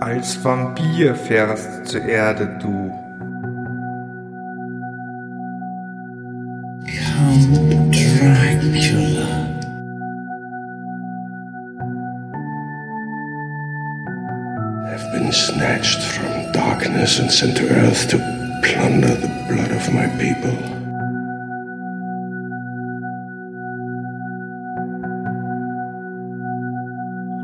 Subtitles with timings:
[0.00, 3.09] Als Vampir fährst zur Erde du.
[17.30, 18.18] And sent to earth to
[18.64, 20.50] plunder the blood of my people.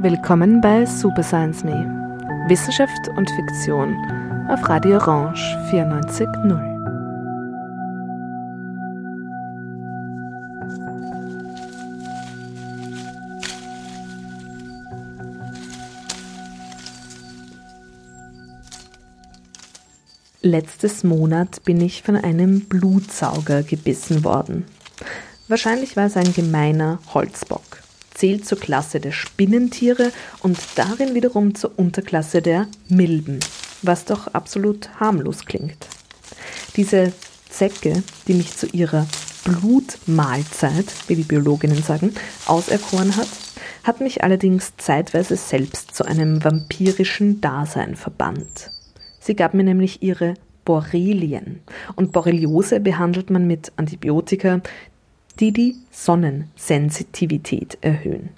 [0.00, 1.86] Willkommen bei Super Science Me.
[2.48, 3.96] Wissenschaft und Fiktion
[4.48, 5.40] auf Radio Orange
[5.70, 6.75] 94.0.
[20.46, 24.64] Letztes Monat bin ich von einem Blutsauger gebissen worden.
[25.48, 27.82] Wahrscheinlich war es ein gemeiner Holzbock,
[28.14, 30.12] zählt zur Klasse der Spinnentiere
[30.44, 33.40] und darin wiederum zur Unterklasse der Milben,
[33.82, 35.88] was doch absolut harmlos klingt.
[36.76, 37.12] Diese
[37.50, 39.08] Zecke, die mich zu ihrer
[39.42, 42.14] Blutmahlzeit, wie die Biologinnen sagen,
[42.46, 43.28] auserkoren hat,
[43.82, 48.70] hat mich allerdings zeitweise selbst zu einem vampirischen Dasein verbannt.
[49.26, 51.58] Sie gab mir nämlich ihre Borrelien.
[51.96, 54.60] Und Borreliose behandelt man mit Antibiotika,
[55.40, 58.28] die die Sonnensensitivität erhöhen.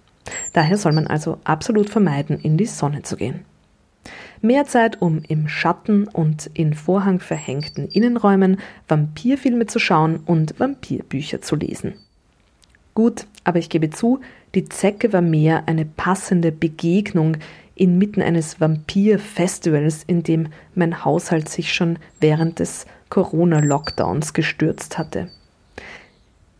[0.54, 3.40] Daher soll man also absolut vermeiden, in die Sonne zu gehen.
[4.40, 11.42] Mehr Zeit, um im Schatten und in Vorhang verhängten Innenräumen Vampirfilme zu schauen und Vampirbücher
[11.42, 11.96] zu lesen.
[12.94, 14.20] Gut, aber ich gebe zu,
[14.54, 17.36] die Zecke war mehr eine passende Begegnung,
[17.78, 25.28] inmitten eines Vampir-Festivals, in dem mein Haushalt sich schon während des Corona-Lockdowns gestürzt hatte.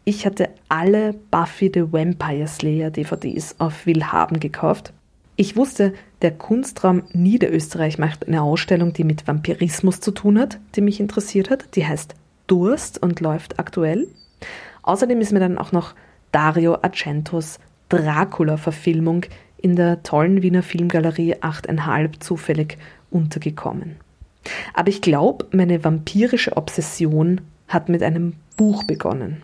[0.04, 4.92] Ich hatte alle Buffy the Vampire Slayer DVDs auf Willhaben gekauft.
[5.36, 5.92] Ich wusste,
[6.22, 11.50] der Kunstraum Niederösterreich macht eine Ausstellung, die mit Vampirismus zu tun hat, die mich interessiert
[11.50, 11.76] hat.
[11.76, 12.14] Die heißt
[12.46, 14.08] Durst und läuft aktuell.
[14.82, 15.94] Außerdem ist mir dann auch noch
[16.32, 17.58] Dario Argentos
[17.90, 19.26] Dracula-Verfilmung
[19.58, 22.78] in der tollen Wiener Filmgalerie 8,5 zufällig
[23.10, 23.96] untergekommen.
[24.74, 29.42] Aber ich glaube, meine vampirische Obsession hat mit einem Buch begonnen.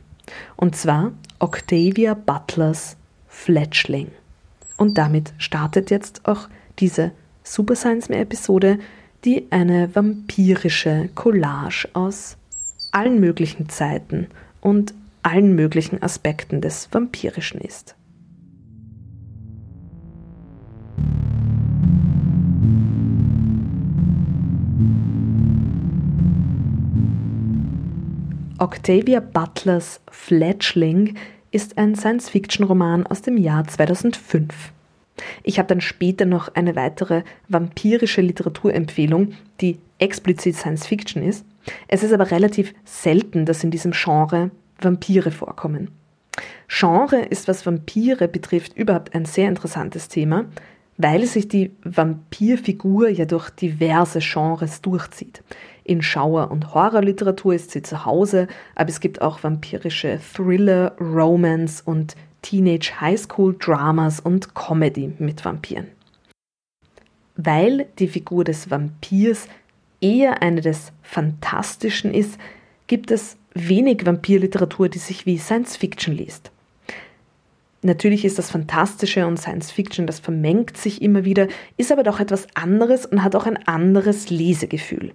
[0.57, 2.97] Und zwar Octavia Butlers
[3.29, 4.09] Fletchling.
[4.77, 6.49] Und damit startet jetzt auch
[6.79, 8.79] diese Super Science Me Episode,
[9.25, 12.37] die eine vampirische Collage aus
[12.93, 14.29] allen möglichen Zeiten
[14.61, 17.97] und allen möglichen Aspekten des Vampirischen ist.
[28.65, 31.19] Octavia Butlers Fledgling
[31.51, 34.73] ist ein Science-Fiction-Roman aus dem Jahr 2005.
[35.43, 41.45] Ich habe dann später noch eine weitere vampirische Literaturempfehlung, die explizit Science-Fiction ist.
[41.89, 44.51] Es ist aber relativ selten, dass in diesem Genre
[44.81, 45.91] Vampire vorkommen.
[46.67, 50.47] Genre ist, was Vampire betrifft, überhaupt ein sehr interessantes Thema,
[50.97, 55.43] weil sich die Vampirfigur ja durch diverse Genres durchzieht.
[55.85, 61.83] In Schauer- und Horrorliteratur ist sie zu Hause, aber es gibt auch vampirische Thriller, Romance
[61.85, 65.89] und Teenage Highschool Dramas und Comedy mit Vampiren.
[67.37, 69.47] Weil die Figur des Vampirs
[70.01, 72.39] eher eine des Fantastischen ist,
[72.87, 76.51] gibt es wenig Vampirliteratur, die sich wie Science Fiction liest.
[77.83, 82.19] Natürlich ist das Fantastische und Science Fiction, das vermengt sich immer wieder, ist aber doch
[82.19, 85.13] etwas anderes und hat auch ein anderes Lesegefühl.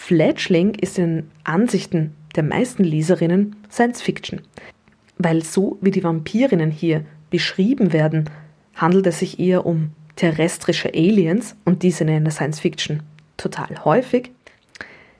[0.00, 4.40] Fledgling ist in Ansichten der meisten Leserinnen Science Fiction,
[5.18, 8.30] weil so wie die Vampirinnen hier beschrieben werden,
[8.74, 13.02] handelt es sich eher um terrestrische Aliens und diese in der Science Fiction
[13.36, 14.30] total häufig.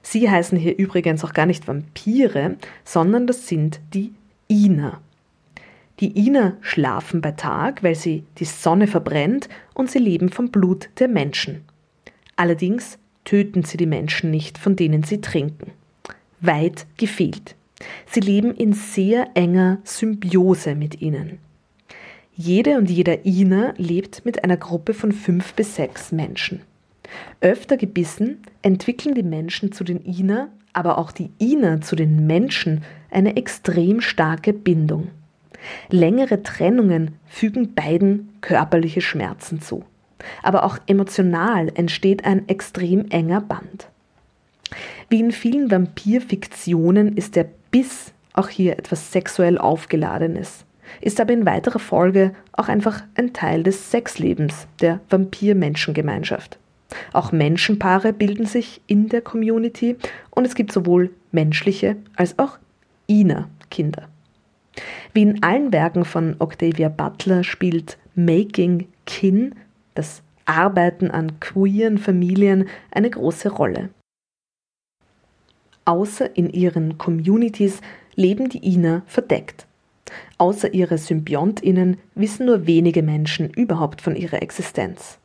[0.01, 4.13] Sie heißen hier übrigens auch gar nicht Vampire, sondern das sind die
[4.49, 5.01] Ina.
[5.99, 10.89] Die Ina schlafen bei Tag, weil sie die Sonne verbrennt und sie leben vom Blut
[10.97, 11.65] der Menschen.
[12.37, 12.97] Allerdings
[13.29, 15.69] töten sie die Menschen nicht, von denen sie trinken.
[16.41, 17.55] Weit gefehlt.
[18.07, 21.37] Sie leben in sehr enger Symbiose mit ihnen.
[22.33, 26.61] Jede und jeder Ina lebt mit einer Gruppe von fünf bis sechs Menschen.
[27.39, 32.83] Öfter gebissen entwickeln die Menschen zu den Ina, aber auch die Ina zu den Menschen
[33.11, 35.09] eine extrem starke Bindung.
[35.91, 39.85] Längere Trennungen fügen beiden körperliche Schmerzen zu.
[40.43, 43.87] Aber auch emotional entsteht ein extrem enger Band.
[45.09, 50.65] Wie in vielen Vampirfiktionen ist der Biss auch hier etwas sexuell aufgeladenes,
[51.01, 56.57] ist aber in weiterer Folge auch einfach ein Teil des Sexlebens der Vampir-Menschengemeinschaft.
[57.13, 59.95] Auch Menschenpaare bilden sich in der Community
[60.31, 62.57] und es gibt sowohl menschliche als auch
[63.07, 64.07] Ina-Kinder.
[65.13, 69.55] Wie in allen Werken von Octavia Butler spielt Making Kin,
[69.99, 73.89] das Arbeiten an queeren Familien, eine große Rolle.
[75.83, 77.81] Außer in ihren Communities
[78.15, 79.67] leben die Ina verdeckt.
[80.37, 85.19] Außer ihre Symbiontinnen wissen nur wenige Menschen überhaupt von ihrer Existenz.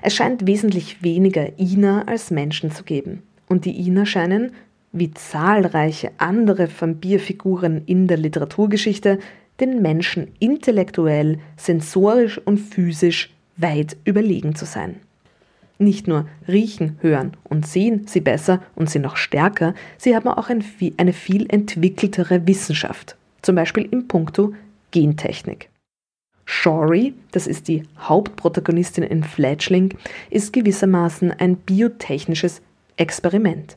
[0.00, 3.22] Es scheint wesentlich weniger Ina als Menschen zu geben.
[3.46, 4.52] Und die Ina scheinen,
[4.92, 9.18] wie zahlreiche andere Vampirfiguren in der Literaturgeschichte,
[9.60, 15.00] den Menschen intellektuell, sensorisch und physisch weit überlegen zu sein.
[15.78, 20.48] Nicht nur riechen, hören und sehen sie besser und sind noch stärker, sie haben auch
[20.48, 20.64] ein,
[20.96, 24.54] eine viel entwickeltere Wissenschaft, zum Beispiel im Punkto
[24.92, 25.68] Gentechnik.
[26.46, 29.96] Shory, das ist die Hauptprotagonistin in Fledgling,
[30.30, 32.60] ist gewissermaßen ein biotechnisches
[32.96, 33.76] Experiment.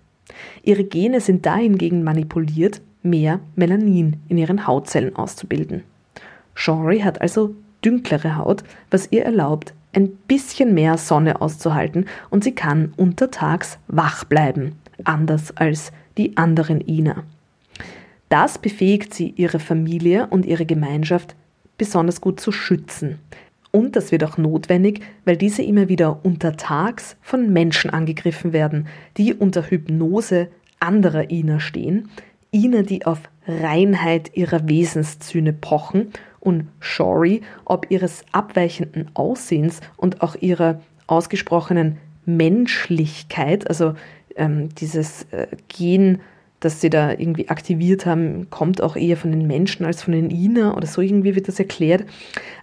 [0.64, 5.84] Ihre Gene sind dahingegen manipuliert, mehr Melanin in ihren Hautzellen auszubilden.
[6.54, 12.54] Shory hat also dünklere Haut, was ihr erlaubt, ein bisschen mehr Sonne auszuhalten und sie
[12.54, 17.24] kann untertags wach bleiben, anders als die anderen Ina.
[18.30, 21.36] Das befähigt sie, ihre Familie und ihre Gemeinschaft
[21.78, 23.20] besonders gut zu schützen.
[23.72, 28.88] Und das wird auch notwendig, weil diese immer wieder untertags von Menschen angegriffen werden,
[29.18, 32.10] die unter Hypnose anderer Ina stehen,
[32.52, 40.36] Ina, die auf Reinheit ihrer Wesenszüge pochen und Shory ob ihres abweichenden Aussehens und auch
[40.36, 43.94] ihrer ausgesprochenen Menschlichkeit, also
[44.36, 46.20] ähm, dieses äh, Gen
[46.60, 50.32] das sie da irgendwie aktiviert haben, kommt auch eher von den Menschen als von den
[50.32, 52.06] Ina oder so irgendwie wird das erklärt.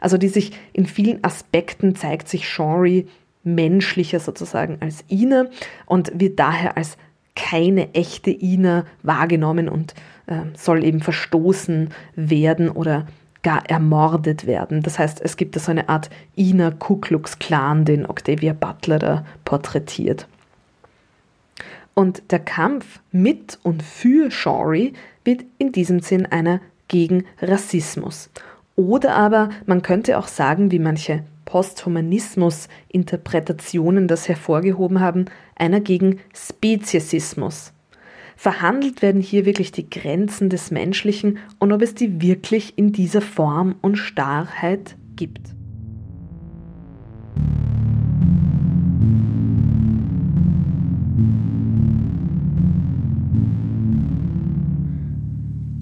[0.00, 3.06] Also die sich in vielen Aspekten zeigt sich Shori
[3.44, 5.46] menschlicher sozusagen als Ina
[5.86, 6.96] und wird daher als
[7.36, 9.94] keine echte Ina wahrgenommen und
[10.26, 13.06] äh, soll eben verstoßen werden oder
[13.44, 14.82] gar ermordet werden.
[14.82, 18.98] Das heißt, es gibt da so eine Art Ina Ku Klux Klan, den Octavia Butler
[18.98, 20.26] da porträtiert.
[21.94, 28.30] Und der Kampf mit und für Shory wird in diesem Sinn einer gegen Rassismus.
[28.74, 37.73] Oder aber man könnte auch sagen, wie manche Posthumanismus-Interpretationen das hervorgehoben haben, einer gegen Speziesismus.
[38.36, 43.20] Verhandelt werden hier wirklich die Grenzen des Menschlichen und ob es die wirklich in dieser
[43.20, 45.54] Form und Starrheit gibt.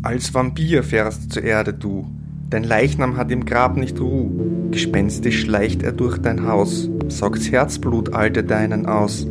[0.02, 2.06] Als Vampir fährst zur Erde du,
[2.50, 8.12] dein Leichnam hat im Grab nicht Ruh, gespenstisch schleicht er durch dein Haus, saugt's Herzblut
[8.12, 9.26] alte deinen aus,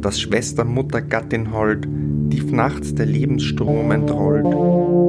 [0.00, 1.86] das Schwester, Mutter, Gattin hold,
[2.30, 4.52] tief nachts der Lebensstrom entrollt,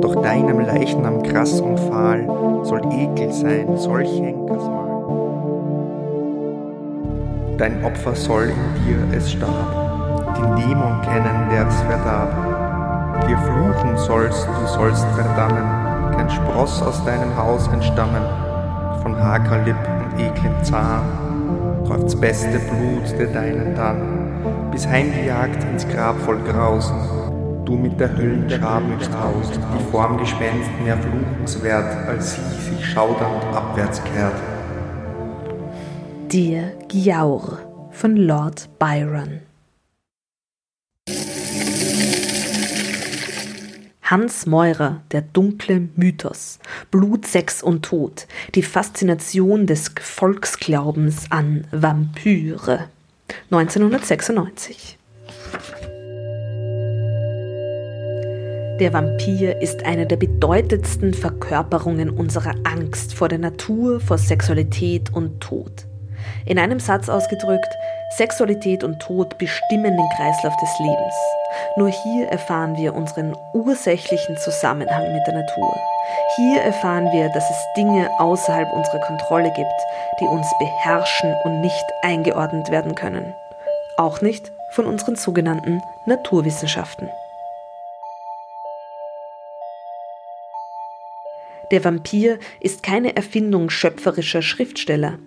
[0.01, 2.27] doch deinem Leichnam krass und fahl
[2.63, 4.87] soll Ekel sein, solch Henkersmal.
[7.57, 14.47] Dein Opfer soll in dir es starb, den Dämon kennen, der's verdarb, dir fluchen sollst,
[14.47, 18.23] du sollst verdammen, kein Spross aus deinem Haus entstammen,
[19.01, 21.03] von Hagerlipp und eklem Zahn,
[21.87, 24.16] träuft's beste Blut der deinen dann,
[24.77, 26.95] bis heimgejagt ins Grab voll Grausen,
[27.65, 34.03] du mit der Höllenschar mögst aus, die Formgespenst mehr fluchenswert, als sie sich schaudernd abwärts
[34.03, 34.35] kehrt.
[36.31, 37.57] Dir Giaur
[37.89, 39.39] von Lord Byron
[44.03, 46.59] Hans Meurer, der dunkle Mythos,
[46.91, 52.89] Blut, Sex und Tod, die Faszination des Volksglaubens an Vampyre.
[53.51, 54.97] 1996.
[58.79, 65.41] Der Vampir ist eine der bedeutendsten Verkörperungen unserer Angst vor der Natur, vor Sexualität und
[65.41, 65.87] Tod.
[66.45, 67.73] In einem Satz ausgedrückt,
[68.09, 71.15] Sexualität und Tod bestimmen den Kreislauf des Lebens.
[71.75, 75.75] Nur hier erfahren wir unseren ursächlichen Zusammenhang mit der Natur.
[76.35, 79.85] Hier erfahren wir, dass es Dinge außerhalb unserer Kontrolle gibt,
[80.21, 83.33] die uns beherrschen und nicht eingeordnet werden können.
[83.97, 87.09] Auch nicht von unseren sogenannten Naturwissenschaften.
[91.71, 95.19] Der Vampir ist keine Erfindung schöpferischer Schriftsteller.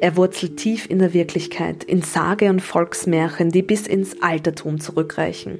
[0.00, 5.58] Er wurzelt tief in der Wirklichkeit, in Sage und Volksmärchen, die bis ins Altertum zurückreichen.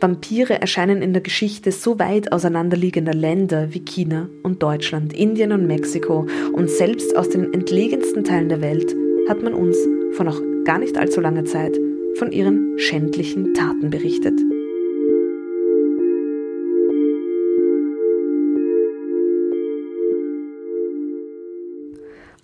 [0.00, 5.66] Vampire erscheinen in der Geschichte so weit auseinanderliegender Länder wie China und Deutschland, Indien und
[5.66, 8.94] Mexiko und selbst aus den entlegensten Teilen der Welt
[9.28, 9.76] hat man uns
[10.12, 11.78] vor noch gar nicht allzu langer Zeit
[12.16, 14.38] von ihren schändlichen Taten berichtet.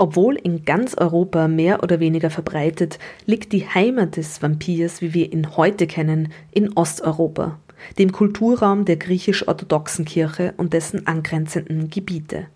[0.01, 5.31] Obwohl in ganz Europa mehr oder weniger verbreitet, liegt die Heimat des Vampirs, wie wir
[5.31, 7.59] ihn heute kennen, in Osteuropa,
[7.99, 12.47] dem Kulturraum der griechisch-orthodoxen Kirche und dessen angrenzenden Gebiete.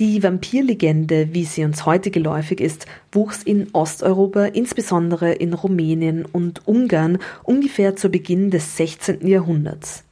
[0.00, 6.66] Die Vampirlegende, wie sie uns heute geläufig ist, wuchs in Osteuropa, insbesondere in Rumänien und
[6.66, 9.24] Ungarn, ungefähr zu Beginn des 16.
[9.24, 10.02] Jahrhunderts.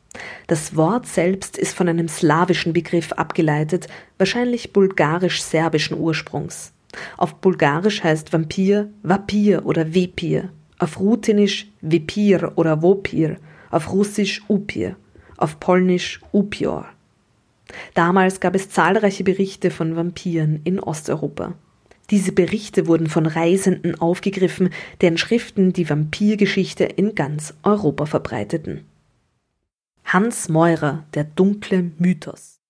[0.46, 6.72] Das Wort selbst ist von einem slawischen Begriff abgeleitet, wahrscheinlich bulgarisch-serbischen Ursprungs.
[7.16, 13.36] Auf Bulgarisch heißt Vampir Vapir oder Vepir, auf Ruthenisch Vepir oder Vopir,
[13.70, 14.96] auf Russisch Upir,
[15.36, 16.86] auf Polnisch Upior.
[17.94, 21.54] Damals gab es zahlreiche Berichte von Vampiren in Osteuropa.
[22.10, 24.70] Diese Berichte wurden von Reisenden aufgegriffen,
[25.02, 28.86] deren Schriften die Vampirgeschichte in ganz Europa verbreiteten.
[30.10, 32.60] Hans Meurer, der dunkle Mythos.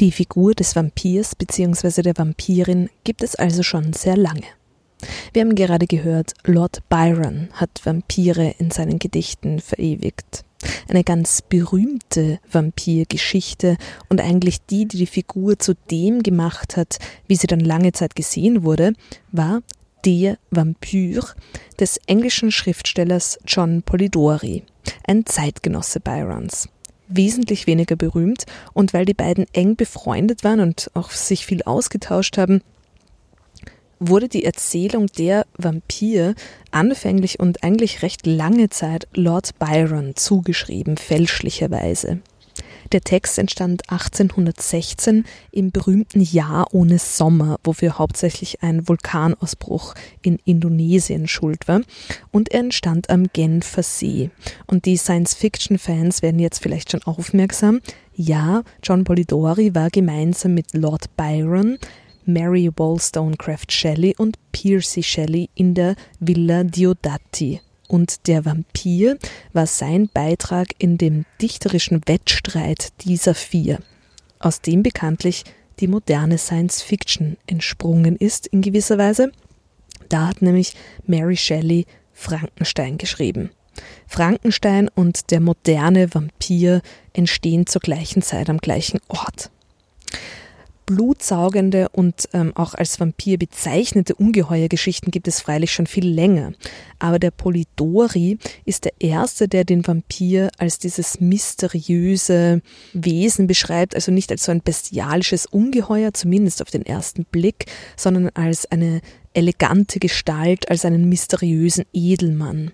[0.00, 2.00] Die Figur des Vampirs bzw.
[2.00, 4.46] der Vampirin gibt es also schon sehr lange.
[5.34, 10.46] Wir haben gerade gehört, Lord Byron hat Vampire in seinen Gedichten verewigt.
[10.88, 13.76] Eine ganz berühmte Vampirgeschichte
[14.08, 18.16] und eigentlich die, die die Figur zu dem gemacht hat, wie sie dann lange Zeit
[18.16, 18.94] gesehen wurde,
[19.32, 19.60] war
[20.06, 21.26] Der Vampyr
[21.78, 24.62] des englischen Schriftstellers John Polidori,
[25.06, 26.68] ein Zeitgenosse Byrons.
[27.08, 32.38] Wesentlich weniger berühmt und weil die beiden eng befreundet waren und auch sich viel ausgetauscht
[32.38, 32.62] haben,
[33.98, 36.34] wurde die Erzählung der Vampir
[36.70, 42.20] anfänglich und eigentlich recht lange Zeit Lord Byron zugeschrieben, fälschlicherweise.
[42.92, 51.28] Der Text entstand 1816 im berühmten Jahr ohne Sommer, wofür hauptsächlich ein Vulkanausbruch in Indonesien
[51.28, 51.82] schuld war,
[52.32, 54.30] und er entstand am Genfer See.
[54.66, 57.80] Und die Science-Fiction-Fans werden jetzt vielleicht schon aufmerksam.
[58.14, 61.78] Ja, John Polidori war gemeinsam mit Lord Byron
[62.26, 69.18] Mary Wollstonecraft Shelley und Percy Shelley in der Villa Diodati und der Vampir
[69.52, 73.80] war sein Beitrag in dem dichterischen Wettstreit dieser vier,
[74.38, 75.44] aus dem bekanntlich
[75.80, 79.32] die moderne Science Fiction entsprungen ist in gewisser Weise.
[80.08, 80.74] Da hat nämlich
[81.06, 83.50] Mary Shelley Frankenstein geschrieben.
[84.06, 86.82] Frankenstein und der moderne Vampir
[87.12, 89.50] entstehen zur gleichen Zeit am gleichen Ort
[90.90, 96.52] blutsaugende und ähm, auch als Vampir bezeichnete Ungeheuergeschichten gibt es freilich schon viel länger.
[96.98, 102.60] Aber der Polidori ist der erste, der den Vampir als dieses mysteriöse
[102.92, 107.66] Wesen beschreibt, also nicht als so ein bestialisches Ungeheuer, zumindest auf den ersten Blick,
[107.96, 109.00] sondern als eine
[109.32, 112.72] elegante Gestalt, als einen mysteriösen Edelmann.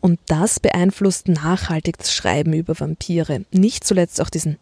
[0.00, 3.44] Und das beeinflusst nachhaltig das Schreiben über Vampire.
[3.50, 4.58] Nicht zuletzt auch diesen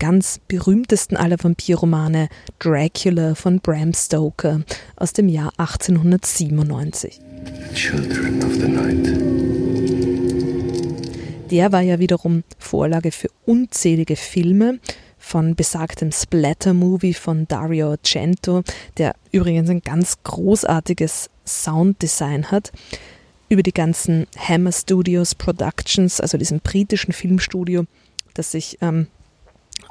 [0.00, 2.28] ganz berühmtesten aller Vampirromane
[2.58, 4.62] Dracula von Bram Stoker
[4.96, 7.20] aus dem Jahr 1897.
[7.74, 9.06] Children of the Night.
[11.50, 14.80] Der war ja wiederum Vorlage für unzählige Filme
[15.18, 18.62] von besagtem Splatter-Movie von Dario Argento,
[18.96, 22.72] der übrigens ein ganz großartiges Sounddesign hat.
[23.50, 27.84] Über die ganzen Hammer Studios Productions, also diesem britischen Filmstudio,
[28.32, 29.08] das sich ähm,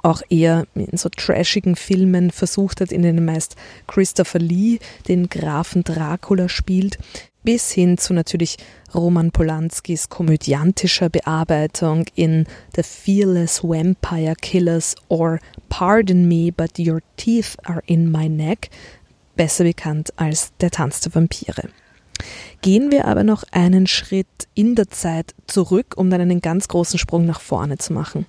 [0.03, 3.55] auch eher in so trashigen Filmen versucht hat, in denen meist
[3.87, 6.97] Christopher Lee den Grafen Dracula spielt,
[7.43, 8.57] bis hin zu natürlich
[8.93, 15.39] Roman Polanskis komödiantischer Bearbeitung in The Fearless Vampire Killers or
[15.69, 18.69] Pardon Me, but Your Teeth Are in My Neck,
[19.35, 21.69] besser bekannt als Der Tanz der Vampire.
[22.61, 26.99] Gehen wir aber noch einen Schritt in der Zeit zurück, um dann einen ganz großen
[26.99, 28.25] Sprung nach vorne zu machen.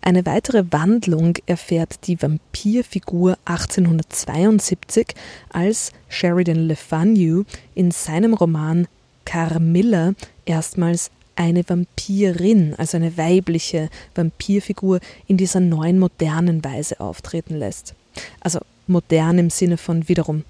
[0.00, 5.14] Eine weitere Wandlung erfährt die Vampirfigur 1872,
[5.50, 8.86] als Sheridan Le Fanu in seinem Roman
[9.24, 10.14] Carmilla
[10.46, 17.94] erstmals eine Vampirin, also eine weibliche Vampirfigur in dieser neuen modernen Weise auftreten lässt.
[18.40, 20.44] Also modern im Sinne von wiederum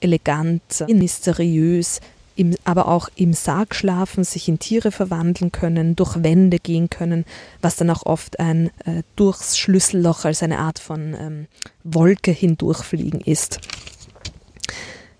[0.00, 2.00] elegant, mysteriös,
[2.36, 7.24] im, aber auch im Sarg schlafen, sich in Tiere verwandeln können, durch Wände gehen können,
[7.60, 11.46] was dann auch oft ein äh, durchs Schlüsselloch als eine Art von ähm,
[11.84, 13.60] Wolke hindurchfliegen ist.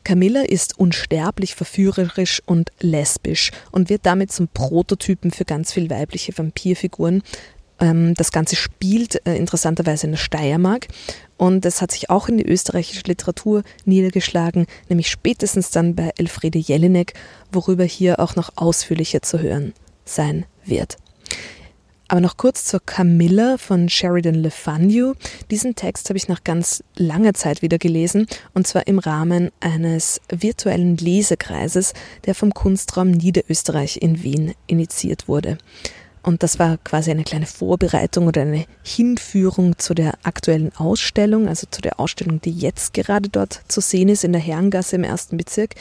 [0.05, 6.37] Camilla ist unsterblich verführerisch und lesbisch und wird damit zum Prototypen für ganz viele weibliche
[6.37, 7.23] Vampirfiguren.
[7.81, 10.89] Ähm, das Ganze spielt äh, interessanterweise in der Steiermark
[11.37, 16.59] und es hat sich auch in die österreichische Literatur niedergeschlagen, nämlich spätestens dann bei Elfriede
[16.59, 17.15] Jelinek,
[17.51, 19.73] worüber hier auch noch ausführlicher zu hören
[20.05, 20.97] sein wird.
[22.13, 25.15] Aber noch kurz zur Camilla von Sheridan Le Fanu.
[25.51, 30.21] Diesen Text habe ich nach ganz langer Zeit wieder gelesen und zwar im Rahmen eines
[30.29, 31.95] virtuellen Lesekreises,
[32.27, 35.57] der vom Kunstraum Niederösterreich in Wien initiiert wurde.
[36.23, 41.67] Und das war quasi eine kleine Vorbereitung oder eine Hinführung zu der aktuellen Ausstellung, also
[41.71, 45.37] zu der Ausstellung, die jetzt gerade dort zu sehen ist in der Herrengasse im ersten
[45.37, 45.75] Bezirk.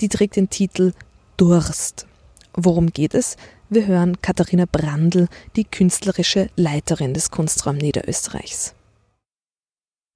[0.00, 0.92] Die trägt den Titel
[1.38, 2.06] Durst.
[2.52, 3.36] Worum geht es?
[3.68, 8.74] Wir hören Katharina Brandl, die künstlerische Leiterin des Kunstraum Niederösterreichs.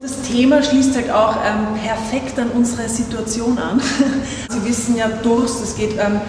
[0.02, 3.80] Das Thema schließt halt auch ähm, perfekt an unsere Situation an.
[4.48, 6.20] Sie wissen ja, Durst, es geht ähm,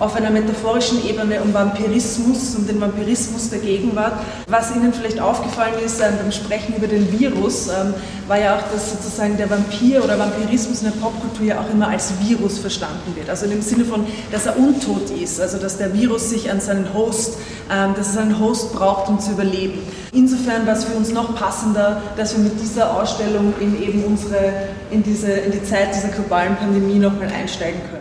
[0.00, 4.14] auf einer metaphorischen Ebene um Vampirismus, um den Vampirismus der Gegenwart.
[4.48, 7.94] Was Ihnen vielleicht aufgefallen ist ähm, beim Sprechen über den Virus, ähm,
[8.26, 11.88] war ja auch, dass sozusagen der Vampir oder Vampirismus in der Popkultur ja auch immer
[11.88, 13.28] als Virus verstanden wird.
[13.28, 16.94] Also im Sinne von, dass er untot ist, also dass der Virus sich an seinen
[16.94, 17.36] Host,
[17.70, 19.80] ähm, dass er einen Host braucht, um zu überleben.
[20.12, 24.52] Insofern war es für uns noch passender, dass wir mit dieser Ausstellung in eben unsere,
[24.90, 27.99] in diese, in die Zeit dieser globalen Pandemie nochmal einsteigen können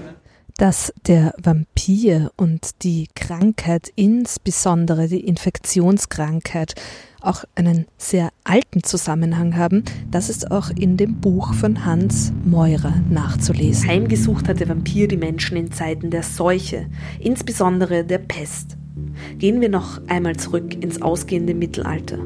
[0.60, 6.76] dass der Vampir und die Krankheit, insbesondere die Infektionskrankheit,
[7.22, 12.94] auch einen sehr alten Zusammenhang haben, das ist auch in dem Buch von Hans Meurer
[13.10, 13.90] nachzulesen.
[13.90, 16.88] Heimgesucht hat der Vampir die Menschen in Zeiten der Seuche,
[17.20, 18.76] insbesondere der Pest.
[19.38, 22.20] Gehen wir noch einmal zurück ins ausgehende Mittelalter.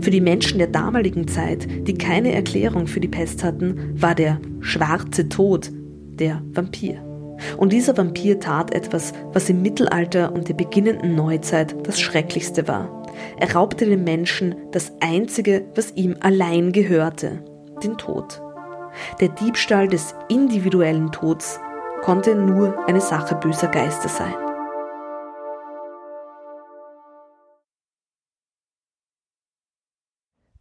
[0.00, 4.40] Für die Menschen der damaligen Zeit, die keine Erklärung für die Pest hatten, war der
[4.60, 5.72] schwarze Tod
[6.20, 7.09] der Vampir.
[7.56, 13.04] Und dieser Vampir tat etwas, was im Mittelalter und der beginnenden Neuzeit das Schrecklichste war.
[13.38, 17.42] Er raubte den Menschen das Einzige, was ihm allein gehörte,
[17.82, 18.40] den Tod.
[19.20, 21.60] Der Diebstahl des individuellen Tods
[22.02, 24.34] konnte nur eine Sache böser Geister sein.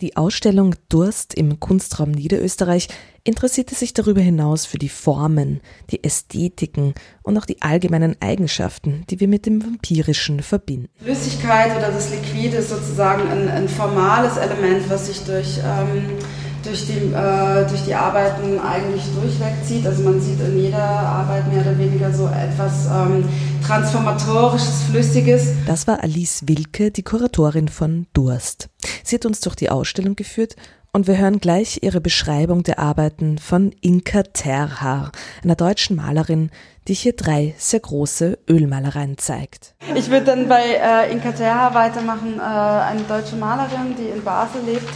[0.02, 2.88] Die Ausstellung Durst im Kunstraum Niederösterreich
[3.26, 5.60] interessierte sich darüber hinaus für die Formen,
[5.92, 10.88] die Ästhetiken und auch die allgemeinen Eigenschaften, die wir mit dem Vampirischen verbinden.
[11.04, 16.18] Flüssigkeit oder das Liquid ist sozusagen ein, ein formales Element, was sich durch ähm,
[16.64, 19.86] durch die, äh, durch die Arbeiten eigentlich durchwegzieht.
[19.86, 23.24] Also man sieht in jeder Arbeit mehr oder weniger so etwas ähm,
[23.66, 25.50] Transformatorisches, Flüssiges.
[25.68, 28.70] Das war Alice Wilke, die Kuratorin von Durst.
[29.04, 30.56] Sie hat uns durch die Ausstellung geführt
[30.92, 35.12] und wir hören gleich ihre Beschreibung der Arbeiten von Inka Terhaar,
[35.44, 36.50] einer deutschen Malerin,
[36.88, 39.76] die hier drei sehr große Ölmalereien zeigt.
[39.96, 44.62] Ich würde dann bei äh, Inka Terhaar weitermachen, äh, eine deutsche Malerin, die in Basel
[44.66, 44.90] lebt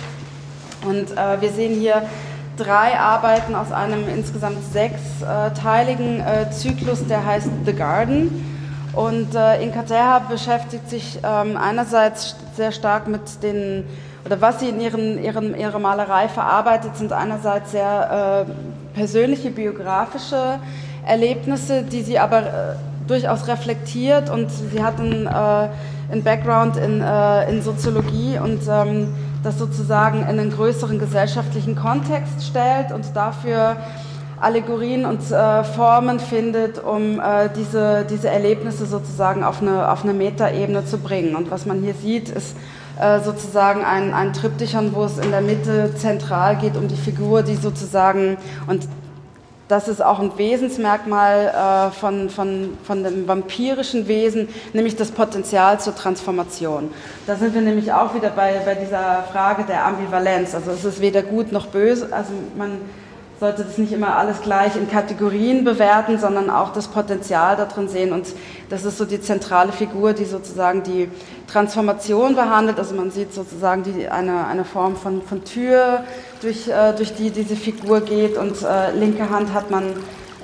[0.86, 2.08] und äh, wir sehen hier
[2.58, 8.53] drei Arbeiten aus einem insgesamt sechsteiligen äh, Zyklus, der heißt The Garden.
[8.94, 13.86] Und äh, Inka Terha beschäftigt sich ähm, einerseits sehr stark mit den,
[14.24, 20.60] oder was sie in ihren, ihren, ihrer Malerei verarbeitet, sind einerseits sehr äh, persönliche, biografische
[21.06, 22.76] Erlebnisse, die sie aber äh,
[23.08, 24.30] durchaus reflektiert.
[24.30, 25.70] Und sie hat einen, äh,
[26.12, 32.46] einen Background in, äh, in Soziologie und ähm, das sozusagen in einen größeren gesellschaftlichen Kontext
[32.48, 33.76] stellt und dafür
[34.40, 40.14] Allegorien und äh, Formen findet, um äh, diese, diese Erlebnisse sozusagen auf eine, auf eine
[40.14, 41.36] Metaebene zu bringen.
[41.36, 42.56] Und was man hier sieht, ist
[43.00, 47.42] äh, sozusagen ein, ein Triptychon, wo es in der Mitte zentral geht um die Figur,
[47.42, 48.88] die sozusagen, und
[49.68, 55.80] das ist auch ein Wesensmerkmal äh, von, von, von dem vampirischen Wesen, nämlich das Potenzial
[55.80, 56.92] zur Transformation.
[57.26, 60.54] Da sind wir nämlich auch wieder bei, bei dieser Frage der Ambivalenz.
[60.54, 62.10] Also es ist weder gut noch böse.
[62.12, 62.78] Also man
[63.44, 68.14] sollte das nicht immer alles gleich in Kategorien bewerten, sondern auch das Potenzial darin sehen.
[68.14, 68.28] Und
[68.70, 71.10] das ist so die zentrale Figur, die sozusagen die
[71.52, 72.80] Transformation behandelt.
[72.80, 76.06] Also man sieht sozusagen die, eine, eine Form von, von Tür,
[76.42, 78.38] durch, äh, durch die diese Figur geht.
[78.38, 79.94] Und äh, linke Hand hat man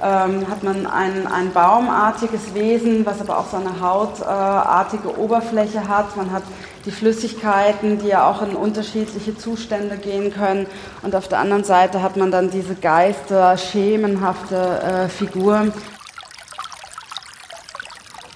[0.01, 6.15] ähm, hat man ein, ein baumartiges Wesen, was aber auch so eine hautartige Oberfläche hat.
[6.15, 6.43] Man hat
[6.85, 10.67] die Flüssigkeiten, die ja auch in unterschiedliche Zustände gehen können.
[11.01, 15.67] Und auf der anderen Seite hat man dann diese geister, schemenhafte äh, Figur.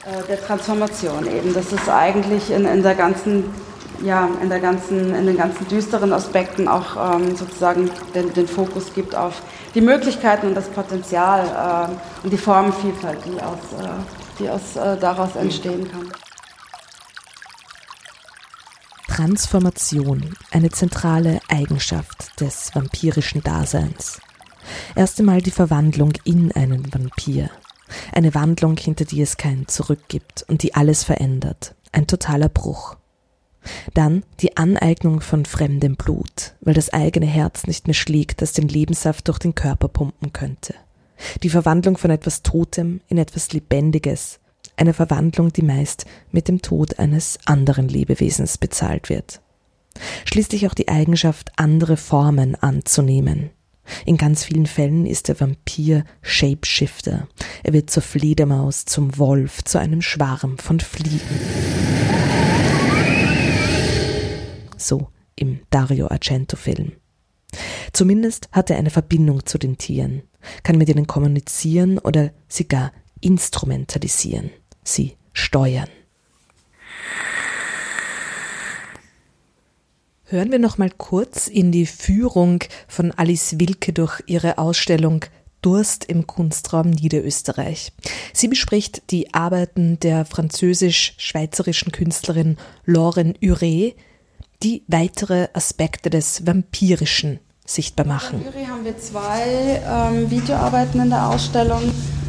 [0.06, 1.54] äh, der Transformation eben.
[1.54, 3.46] Das ist eigentlich in, in der ganzen
[4.04, 8.94] ja, in, der ganzen, in den ganzen düsteren Aspekten auch ähm, sozusagen den, den, Fokus
[8.94, 9.42] gibt auf
[9.74, 13.90] die Möglichkeiten und das Potenzial äh, und die Formenvielfalt, die, aus, äh,
[14.40, 16.10] die aus, äh, daraus entstehen kann.
[19.08, 24.20] Transformation, eine zentrale Eigenschaft des vampirischen Daseins.
[24.96, 27.50] Erst einmal die Verwandlung in einen Vampir.
[28.12, 31.76] Eine Wandlung, hinter die es kein Zurück gibt und die alles verändert.
[31.92, 32.96] Ein totaler Bruch.
[33.94, 38.68] Dann die Aneignung von fremdem Blut, weil das eigene Herz nicht mehr schlägt, das den
[38.68, 40.76] Lebenssaft durch den Körper pumpen könnte.
[41.42, 44.40] Die Verwandlung von etwas Totem in etwas Lebendiges,
[44.76, 49.42] eine Verwandlung, die meist mit dem Tod eines anderen Lebewesens bezahlt wird.
[50.26, 53.52] Schließlich auch die Eigenschaft, andere Formen anzunehmen.
[54.06, 57.28] In ganz vielen Fällen ist der Vampir Shapeshifter.
[57.64, 61.20] Er wird zur Fledermaus, zum Wolf, zu einem Schwarm von Fliegen.
[64.84, 66.92] So im Dario Argento-Film.
[67.94, 70.24] Zumindest hat er eine Verbindung zu den Tieren,
[70.64, 72.92] kann mit ihnen kommunizieren oder sie gar
[73.22, 74.50] instrumentalisieren,
[74.84, 75.88] sie steuern.
[80.26, 85.24] Hören wir noch mal kurz in die Führung von Alice Wilke durch ihre Ausstellung
[85.62, 87.94] Durst im Kunstraum Niederösterreich.
[88.34, 93.94] Sie bespricht die Arbeiten der französisch-schweizerischen Künstlerin Lauren Uré,
[94.64, 98.42] die weitere Aspekte des Vampirischen sichtbar machen.
[98.42, 101.82] In Uri haben wir zwei ähm, Videoarbeiten in der Ausstellung.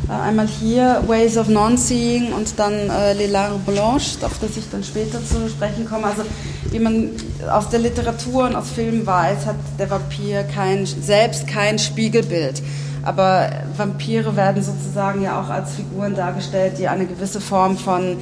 [0.09, 4.69] Äh, einmal hier Ways of Non-Seeing und dann äh, Les Larves Blanches, auf das ich
[4.71, 6.07] dann später zu sprechen komme.
[6.07, 6.23] Also
[6.71, 7.11] wie man
[7.51, 12.63] aus der Literatur und aus Filmen weiß, hat der Vampir kein, selbst kein Spiegelbild.
[13.03, 18.17] Aber Vampire werden sozusagen ja auch als Figuren dargestellt, die eine gewisse Form von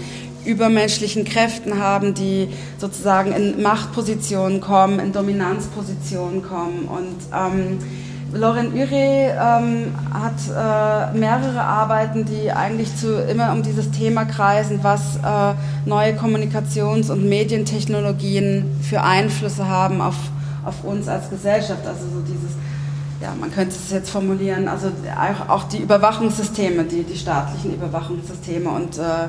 [0.44, 6.88] übermenschlichen Kräften haben, die sozusagen in Machtpositionen kommen, in Dominanzpositionen kommen.
[6.88, 7.78] Und ähm,
[8.34, 14.80] Lauren Ure ähm, hat äh, mehrere Arbeiten, die eigentlich zu, immer um dieses Thema kreisen,
[14.82, 20.16] was äh, neue Kommunikations- und Medientechnologien für Einflüsse haben auf,
[20.64, 21.86] auf uns als Gesellschaft.
[21.86, 22.52] Also so dieses,
[23.20, 24.88] ja, man könnte es jetzt formulieren, also
[25.48, 29.28] auch die Überwachungssysteme, die, die staatlichen Überwachungssysteme und äh,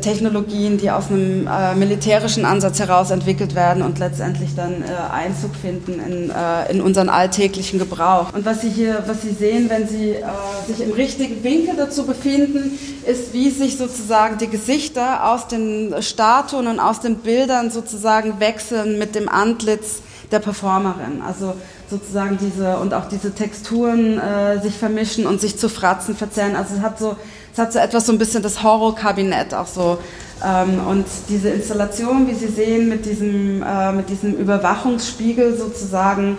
[0.00, 5.54] Technologien, die aus einem äh, militärischen Ansatz heraus entwickelt werden und letztendlich dann äh, Einzug
[5.54, 8.32] finden in, äh, in unseren alltäglichen Gebrauch.
[8.32, 10.22] Und was Sie hier, was Sie sehen, wenn Sie äh,
[10.66, 16.66] sich im richtigen Winkel dazu befinden, ist, wie sich sozusagen die Gesichter aus den Statuen
[16.66, 21.22] und aus den Bildern sozusagen wechseln mit dem Antlitz der Performerin.
[21.26, 21.54] Also
[21.90, 26.56] sozusagen diese und auch diese Texturen äh, sich vermischen und sich zu Fratzen verzerren.
[26.56, 27.16] Also es hat so
[27.58, 29.98] es hat so etwas so ein bisschen das Horrorkabinett auch so.
[30.46, 36.38] Ähm, und diese Installation, wie Sie sehen, mit diesem, äh, mit diesem Überwachungsspiegel sozusagen,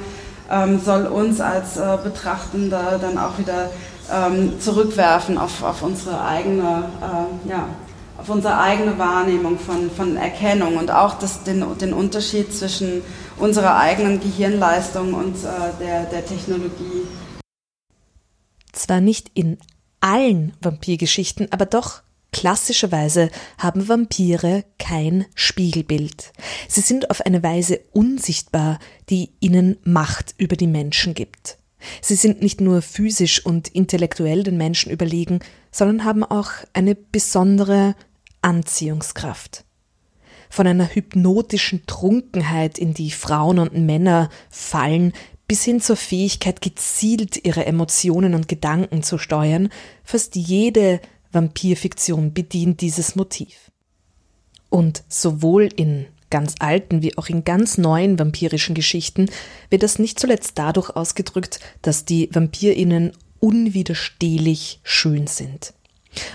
[0.49, 3.69] ähm, soll uns als äh, Betrachtende dann auch wieder
[4.09, 7.65] ähm, zurückwerfen auf, auf unsere eigene, äh, ja,
[8.17, 13.01] auf unsere eigene Wahrnehmung von, von Erkennung und auch das, den, den Unterschied zwischen
[13.39, 15.47] unserer eigenen Gehirnleistung und äh,
[15.79, 17.07] der, der Technologie.
[18.71, 19.57] Zwar nicht in
[20.01, 26.31] allen Vampirgeschichten, aber doch klassischerweise haben Vampire kein Spiegelbild.
[26.67, 31.57] Sie sind auf eine Weise unsichtbar, die ihnen Macht über die Menschen gibt.
[32.01, 35.39] Sie sind nicht nur physisch und intellektuell den Menschen überlegen,
[35.71, 37.95] sondern haben auch eine besondere
[38.41, 39.63] Anziehungskraft.
[40.49, 45.13] Von einer hypnotischen Trunkenheit, in die Frauen und Männer fallen,
[45.47, 49.69] bis hin zur Fähigkeit, gezielt ihre Emotionen und Gedanken zu steuern,
[50.03, 50.99] fast jede
[51.31, 53.71] Vampirfiktion bedient dieses Motiv.
[54.69, 59.29] Und sowohl in ganz alten wie auch in ganz neuen vampirischen Geschichten
[59.69, 65.73] wird das nicht zuletzt dadurch ausgedrückt, dass die Vampirinnen unwiderstehlich schön sind.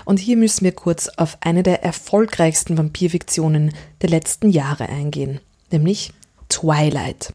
[0.05, 5.39] Und hier müssen wir kurz auf eine der erfolgreichsten Vampirfiktionen der letzten Jahre eingehen,
[5.71, 6.13] nämlich
[6.49, 7.33] Twilight.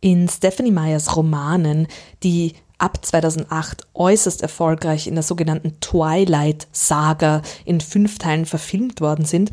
[0.00, 1.86] In Stephanie Meyers Romanen,
[2.22, 9.24] die ab 2008 äußerst erfolgreich in der sogenannten Twilight Saga in fünf Teilen verfilmt worden
[9.24, 9.52] sind,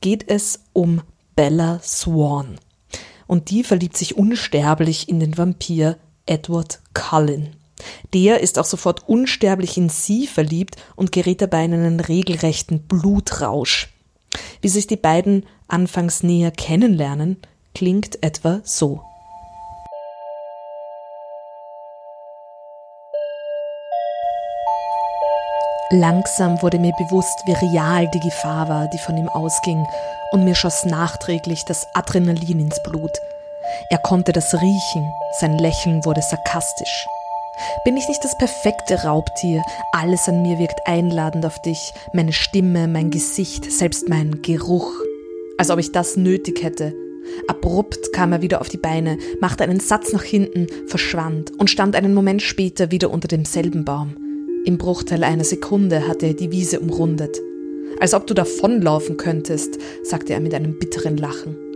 [0.00, 1.02] geht es um
[1.34, 2.58] Bella Swan.
[3.26, 7.56] Und die verliebt sich unsterblich in den Vampir Edward Cullen.
[8.14, 13.88] Der ist auch sofort unsterblich in sie verliebt und gerät dabei in einen regelrechten Blutrausch.
[14.60, 17.38] Wie sich die beiden anfangs näher kennenlernen,
[17.74, 19.00] klingt etwa so.
[25.92, 29.84] Langsam wurde mir bewusst, wie real die Gefahr war, die von ihm ausging,
[30.30, 33.10] und mir schoss nachträglich das Adrenalin ins Blut.
[33.90, 37.08] Er konnte das riechen, sein Lächeln wurde sarkastisch.
[37.84, 39.62] Bin ich nicht das perfekte Raubtier?
[39.92, 44.92] Alles an mir wirkt einladend auf dich, meine Stimme, mein Gesicht, selbst mein Geruch.
[45.58, 46.94] Als ob ich das nötig hätte.
[47.48, 51.96] Abrupt kam er wieder auf die Beine, machte einen Satz nach hinten, verschwand und stand
[51.96, 54.16] einen Moment später wieder unter demselben Baum.
[54.64, 57.38] Im Bruchteil einer Sekunde hatte er die Wiese umrundet.
[57.98, 61.69] Als ob du davonlaufen könntest, sagte er mit einem bitteren Lachen.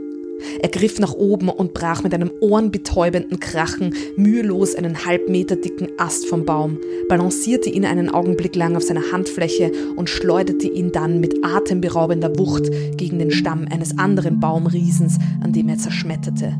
[0.61, 5.89] Er griff nach oben und brach mit einem ohrenbetäubenden Krachen mühelos einen halb Meter dicken
[5.99, 6.79] Ast vom Baum,
[7.09, 12.71] balancierte ihn einen Augenblick lang auf seiner Handfläche und schleuderte ihn dann mit atemberaubender Wucht
[12.97, 16.55] gegen den Stamm eines anderen Baumriesens, an dem er zerschmetterte.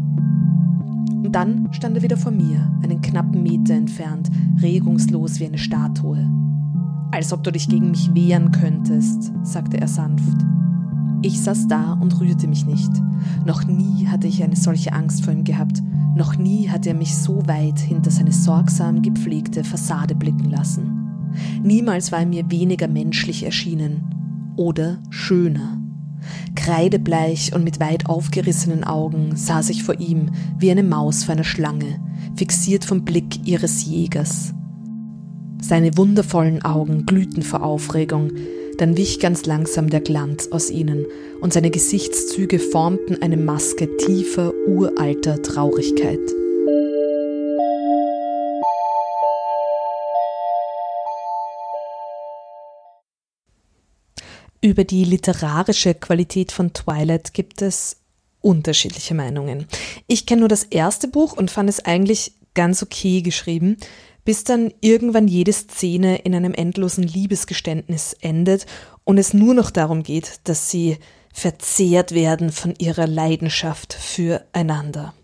[1.25, 4.31] Und dann stand er wieder vor mir, einen knappen Meter entfernt,
[4.63, 6.29] regungslos wie eine Statue.
[7.13, 10.45] Als ob du dich gegen mich wehren könntest, sagte er sanft.
[11.25, 12.91] Ich saß da und rührte mich nicht.
[13.47, 15.83] Noch nie hatte ich eine solche Angst vor ihm gehabt.
[16.15, 21.33] Noch nie hatte er mich so weit hinter seine sorgsam gepflegte Fassade blicken lassen.
[21.63, 24.05] Niemals war er mir weniger menschlich erschienen
[24.57, 25.81] oder schöner.
[26.57, 31.45] Kreidebleich und mit weit aufgerissenen Augen saß ich vor ihm wie eine Maus vor einer
[31.45, 32.01] Schlange,
[32.37, 34.53] fixiert vom Blick ihres Jägers.
[35.63, 38.31] Seine wundervollen Augen glühten vor Aufregung,
[38.77, 41.07] dann wich ganz langsam der Glanz aus ihnen,
[41.41, 46.21] und seine Gesichtszüge formten eine Maske tiefer, uralter Traurigkeit.
[54.61, 57.99] Über die literarische Qualität von Twilight gibt es
[58.41, 59.67] unterschiedliche Meinungen.
[60.07, 63.77] Ich kenne nur das erste Buch und fand es eigentlich ganz okay geschrieben
[64.25, 68.67] bis dann irgendwann jede Szene in einem endlosen Liebesgeständnis endet
[69.05, 70.99] und es nur noch darum geht, dass sie
[71.33, 75.15] verzehrt werden von ihrer Leidenschaft füreinander.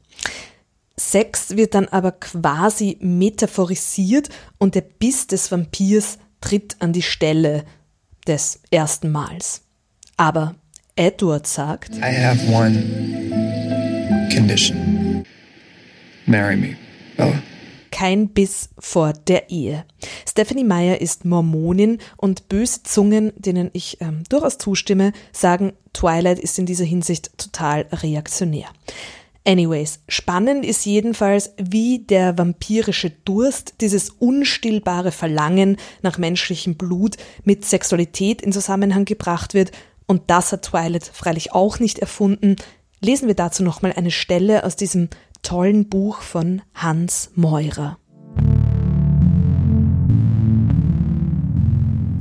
[0.99, 7.65] Sex wird dann aber quasi metaphorisiert und der Biss des Vampirs tritt an die Stelle
[8.27, 9.63] des ersten Mals.
[10.19, 10.57] Aber
[10.97, 15.25] Edward sagt, I have one condition.
[16.27, 16.77] Marry me,
[17.17, 17.41] Bella
[17.91, 19.85] kein Biss vor der Ehe.
[20.29, 26.59] Stephanie Meyer ist Mormonin und böse Zungen, denen ich ähm, durchaus zustimme, sagen, Twilight ist
[26.59, 28.69] in dieser Hinsicht total reaktionär.
[29.45, 37.65] Anyways, spannend ist jedenfalls, wie der vampirische Durst, dieses unstillbare Verlangen nach menschlichem Blut mit
[37.65, 39.73] Sexualität in Zusammenhang gebracht wird.
[40.07, 42.57] Und das hat Twilight freilich auch nicht erfunden.
[43.03, 45.09] Lesen wir dazu nochmal eine Stelle aus diesem
[45.43, 47.99] tollen Buch von Hans Meurer.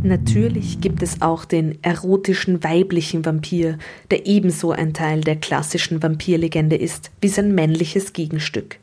[0.01, 3.77] Natürlich gibt es auch den erotischen weiblichen Vampir,
[4.09, 8.79] der ebenso ein Teil der klassischen Vampirlegende ist wie sein männliches Gegenstück.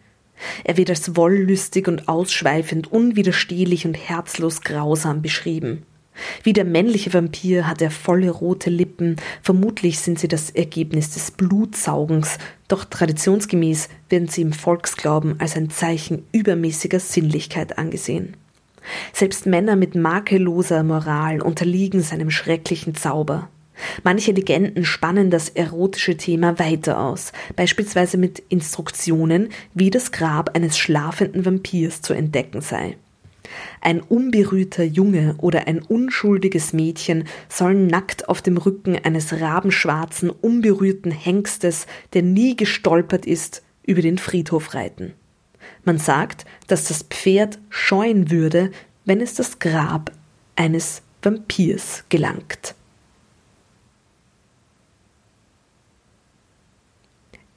[0.65, 5.87] Er wird als wollüstig und ausschweifend, unwiderstehlich und herzlos grausam beschrieben.
[6.43, 11.31] Wie der männliche Vampir hat er volle rote Lippen, vermutlich sind sie das Ergebnis des
[11.31, 18.37] Blutsaugens, doch traditionsgemäß werden sie im Volksglauben als ein Zeichen übermäßiger Sinnlichkeit angesehen.
[19.13, 23.49] Selbst Männer mit makelloser Moral unterliegen seinem schrecklichen Zauber.
[24.05, 30.79] Manche Legenden spannen das erotische Thema weiter aus, beispielsweise mit Instruktionen, wie das Grab eines
[30.79, 32.97] schlafenden Vampirs zu entdecken sei.
[33.81, 41.11] Ein unberührter Junge oder ein unschuldiges Mädchen sollen nackt auf dem Rücken eines rabenschwarzen, unberührten
[41.11, 45.13] Hengstes, der nie gestolpert ist, über den Friedhof reiten.
[45.85, 48.71] Man sagt, dass das Pferd scheuen würde,
[49.05, 50.13] wenn es das Grab
[50.57, 52.75] eines Vampirs gelangt.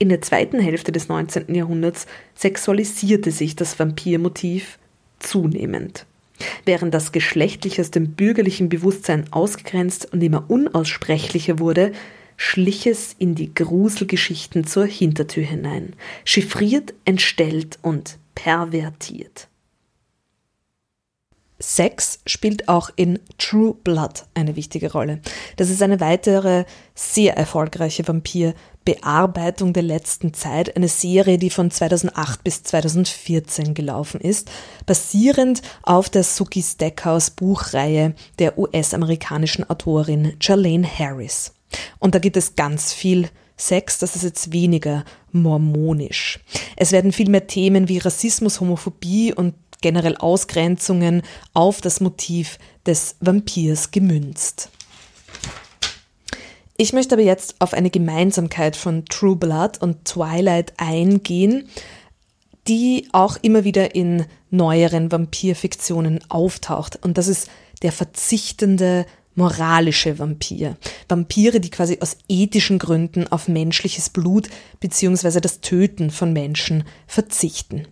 [0.01, 1.53] In der zweiten Hälfte des 19.
[1.53, 4.78] Jahrhunderts sexualisierte sich das Vampirmotiv
[5.19, 6.05] zunehmend.
[6.65, 11.91] Während das Geschlechtliche aus dem bürgerlichen Bewusstsein ausgegrenzt und immer unaussprechlicher wurde,
[12.37, 19.48] schlich es in die Gruselgeschichten zur Hintertür hinein, chiffriert, entstellt und pervertiert.
[21.59, 25.19] Sex spielt auch in True Blood eine wichtige Rolle.
[25.57, 26.63] Das ist eine weitere
[26.95, 34.49] sehr erfolgreiche Vampir-Bearbeitung der letzten Zeit, eine Serie, die von 2008 bis 2014 gelaufen ist,
[34.85, 41.53] basierend auf der Suki Stackhouse Buchreihe der US-amerikanischen Autorin Charlene Harris.
[41.99, 46.39] Und da gibt es ganz viel Sex, das ist jetzt weniger mormonisch.
[46.77, 51.21] Es werden viel mehr Themen wie Rassismus, Homophobie und generell Ausgrenzungen
[51.53, 54.69] auf das Motiv des Vampirs gemünzt.
[56.77, 61.67] Ich möchte aber jetzt auf eine Gemeinsamkeit von True Blood und Twilight eingehen,
[62.69, 66.97] die auch immer wieder in neueren Vampirfiktionen auftaucht.
[67.03, 67.49] Und das ist
[67.81, 70.77] der verzichtende moralische Vampir.
[71.07, 75.39] Vampire, die quasi aus ethischen Gründen auf menschliches Blut bzw.
[75.39, 77.87] das Töten von Menschen verzichten.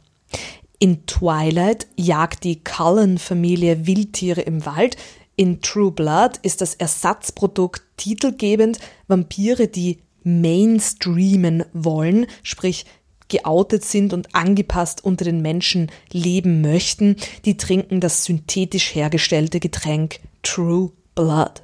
[0.79, 4.95] In Twilight jagt die Cullen-Familie Wildtiere im Wald.
[5.35, 12.85] In True Blood ist das Ersatzprodukt titelgebend Vampire, die mainstreamen wollen, sprich
[13.27, 20.19] geoutet sind und angepasst unter den Menschen leben möchten, die trinken das synthetisch hergestellte Getränk
[20.43, 21.63] True Blood.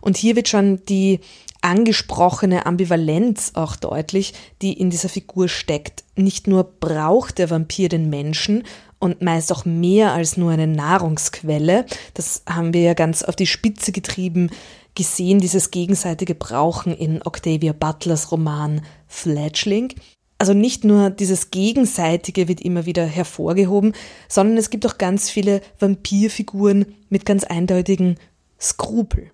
[0.00, 1.20] Und hier wird schon die
[1.62, 6.04] angesprochene Ambivalenz auch deutlich, die in dieser Figur steckt.
[6.16, 8.64] Nicht nur braucht der Vampir den Menschen
[8.98, 13.46] und meist auch mehr als nur eine Nahrungsquelle, das haben wir ja ganz auf die
[13.46, 14.50] Spitze getrieben
[14.94, 19.94] gesehen, dieses gegenseitige Brauchen in Octavia Butlers Roman Fledgling.
[20.38, 23.94] Also nicht nur dieses Gegenseitige wird immer wieder hervorgehoben,
[24.28, 28.18] sondern es gibt auch ganz viele Vampirfiguren mit ganz eindeutigen
[28.60, 29.30] Skrupel.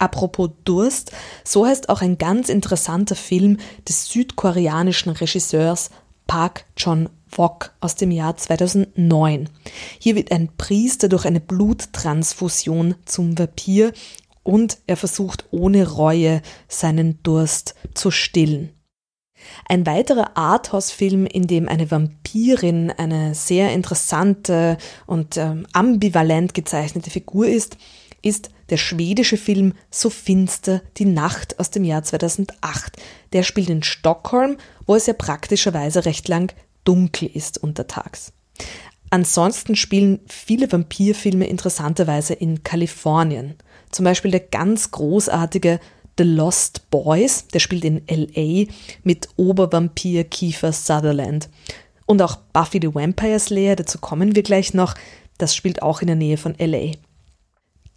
[0.00, 1.12] Apropos Durst,
[1.44, 5.90] so heißt auch ein ganz interessanter Film des südkoreanischen Regisseurs
[6.26, 9.50] Park Chan-wook aus dem Jahr 2009.
[9.98, 13.92] Hier wird ein Priester durch eine Bluttransfusion zum Vampir
[14.42, 18.70] und er versucht ohne Reue seinen Durst zu stillen.
[19.68, 27.48] Ein weiterer Arthouse-Film, in dem eine Vampirin eine sehr interessante und ähm, ambivalent gezeichnete Figur
[27.48, 27.76] ist,
[28.22, 32.96] ist der schwedische Film So finster die Nacht aus dem Jahr 2008.
[33.32, 34.56] Der spielt in Stockholm,
[34.86, 36.52] wo es ja praktischerweise recht lang
[36.84, 38.32] dunkel ist untertags.
[39.10, 43.56] Ansonsten spielen viele Vampirfilme interessanterweise in Kalifornien.
[43.90, 45.80] Zum Beispiel der ganz großartige
[46.16, 48.70] The Lost Boys, der spielt in LA
[49.02, 51.48] mit Obervampir Kiefer Sutherland.
[52.06, 54.94] Und auch Buffy the Vampire Slayer, dazu kommen wir gleich noch,
[55.38, 56.92] das spielt auch in der Nähe von LA.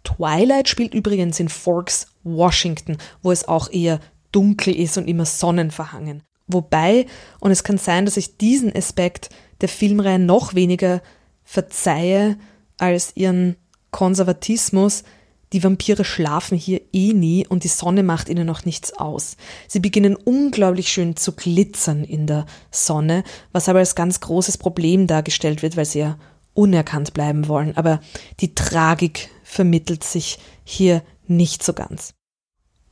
[0.04, 4.00] Twilight spielt übrigens in Forks, Washington, wo es auch eher
[4.32, 6.22] dunkel ist und immer sonnenverhangen.
[6.46, 7.06] Wobei,
[7.40, 11.02] und es kann sein, dass ich diesen Aspekt der Filmreihe noch weniger
[11.42, 12.36] verzeihe
[12.78, 13.56] als ihren
[13.90, 15.04] Konservatismus,
[15.52, 19.36] die Vampire schlafen hier eh nie und die Sonne macht ihnen noch nichts aus.
[19.68, 25.06] Sie beginnen unglaublich schön zu glitzern in der Sonne, was aber als ganz großes Problem
[25.06, 26.18] dargestellt wird, weil sie ja
[26.54, 27.76] unerkannt bleiben wollen.
[27.76, 28.00] Aber
[28.40, 32.14] die Tragik vermittelt sich hier nicht so ganz.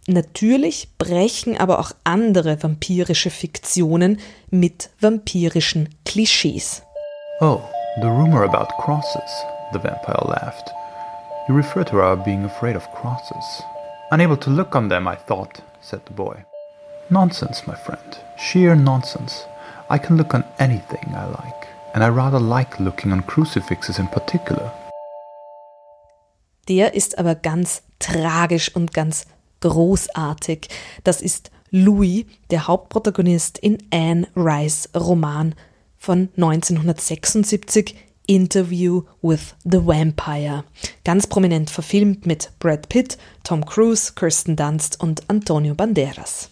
[0.07, 4.19] Natürlich brechen aber auch andere vampirische Fiktionen
[4.51, 6.83] mit vampirischen Klischees.
[7.41, 7.61] Oh,
[8.01, 9.31] the rumor about crosses,
[9.73, 10.71] the vampire laughed.
[11.49, 13.63] You refer to our being afraid of crosses.
[14.11, 16.45] Unable to look on them, I thought, said the boy.
[17.11, 18.19] Nonsense, my friend.
[18.37, 19.45] Sheer nonsense.
[19.91, 24.09] I can look on anything I like, and I rather like looking on crucifixes in
[24.09, 24.71] particular.
[26.69, 29.27] Der ist aber ganz tragisch und ganz
[29.61, 30.69] großartig.
[31.05, 35.55] Das ist Louis, der Hauptprotagonist in Anne Rice Roman
[35.99, 37.95] von 1976
[38.27, 40.65] Interview with the Vampire.
[41.05, 46.51] Ganz prominent verfilmt mit Brad Pitt, Tom Cruise, Kirsten Dunst und Antonio Banderas.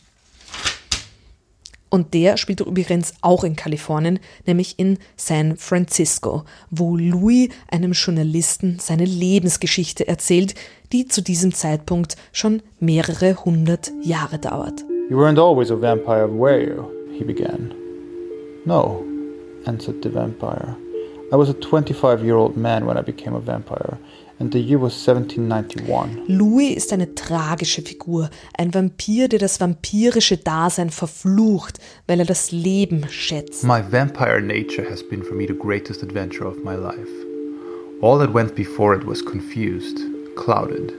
[1.90, 8.78] Und der spielt übrigens auch in Kalifornien, nämlich in San Francisco, wo Louis einem Journalisten
[8.80, 10.54] seine Lebensgeschichte erzählt,
[10.92, 14.84] die zu diesem Zeitpunkt schon mehrere hundert Jahre dauert.
[15.10, 16.84] You weren't always a vampire, were you?
[17.18, 17.74] he began.
[18.64, 19.04] No,
[19.66, 20.76] answered the vampire.
[21.32, 23.98] I was a 25 year old man when I became a vampire.
[24.40, 26.26] And the year was 1791.
[26.28, 32.50] Louis ist eine tragische Figur, ein Vampir, der das vampirische Dasein verflucht, weil er das
[32.50, 33.64] Leben schätzt.
[33.64, 37.10] My vampire nature has been for me the greatest adventure of my life.
[38.00, 39.98] All that went before it was confused,
[40.36, 40.94] clouded.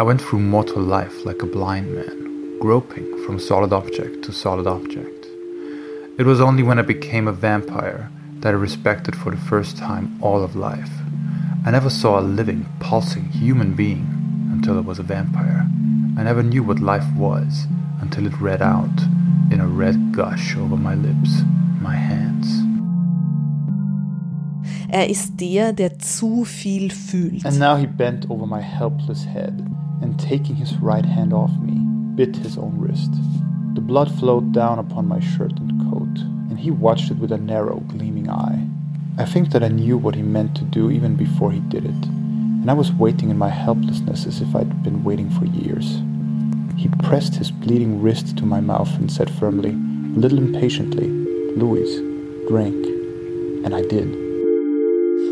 [0.00, 4.66] I went through mortal life like a blind man, groping from solid object to solid
[4.66, 5.26] object.
[6.18, 8.08] It was only when I became a vampire
[8.40, 10.88] that I respected for the first time all of life.
[11.66, 14.06] I never saw a living, pulsing human being
[14.52, 15.66] until I was a vampire.
[16.18, 17.66] I never knew what life was
[18.02, 19.00] until it read out
[19.50, 21.42] in a red gush over my lips,
[21.80, 22.46] my hands.
[24.92, 27.46] Er ist der, der zu viel fühlt.
[27.46, 29.66] And now he bent over my helpless head
[30.02, 31.80] and taking his right hand off me,
[32.14, 33.12] bit his own wrist.
[33.74, 36.18] The blood flowed down upon my shirt and coat,
[36.50, 38.68] and he watched it with a narrow, gleaming eye.
[39.16, 42.06] I think that I knew what he meant to do even before he did it,
[42.06, 46.02] and I was waiting in my helplessness as if I'd been waiting for years.
[46.76, 51.08] He pressed his bleeding wrist to my mouth and said firmly, a little impatiently,
[51.56, 52.00] Louise,
[52.48, 52.74] drink.
[53.64, 54.24] And I did.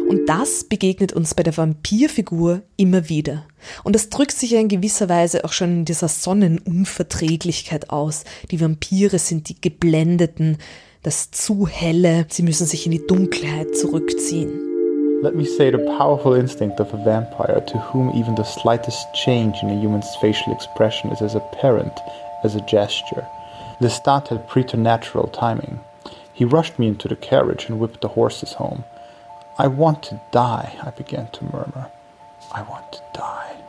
[0.08, 3.46] Und das begegnet uns bei der Vampirfigur immer wieder.
[3.82, 8.24] Und das drückt sich ja in gewisser Weise auch schon in dieser Sonnenunverträglichkeit aus.
[8.50, 10.58] Die Vampire sind die Geblendeten,
[11.02, 14.58] das zu helle, sie müssen sich in die Dunkelheit zurückziehen.
[15.22, 19.56] Let me say the powerful instinct of a vampire to whom even the slightest change
[19.62, 21.92] in a human's facial expression is as apparent
[22.42, 23.24] as a gesture.
[23.80, 25.78] Lestat had preternatural timing.
[26.32, 28.84] He rushed me into the carriage and whipped the horses home.
[29.58, 31.90] I want to die, I began to murmur.
[32.52, 33.61] I want to die.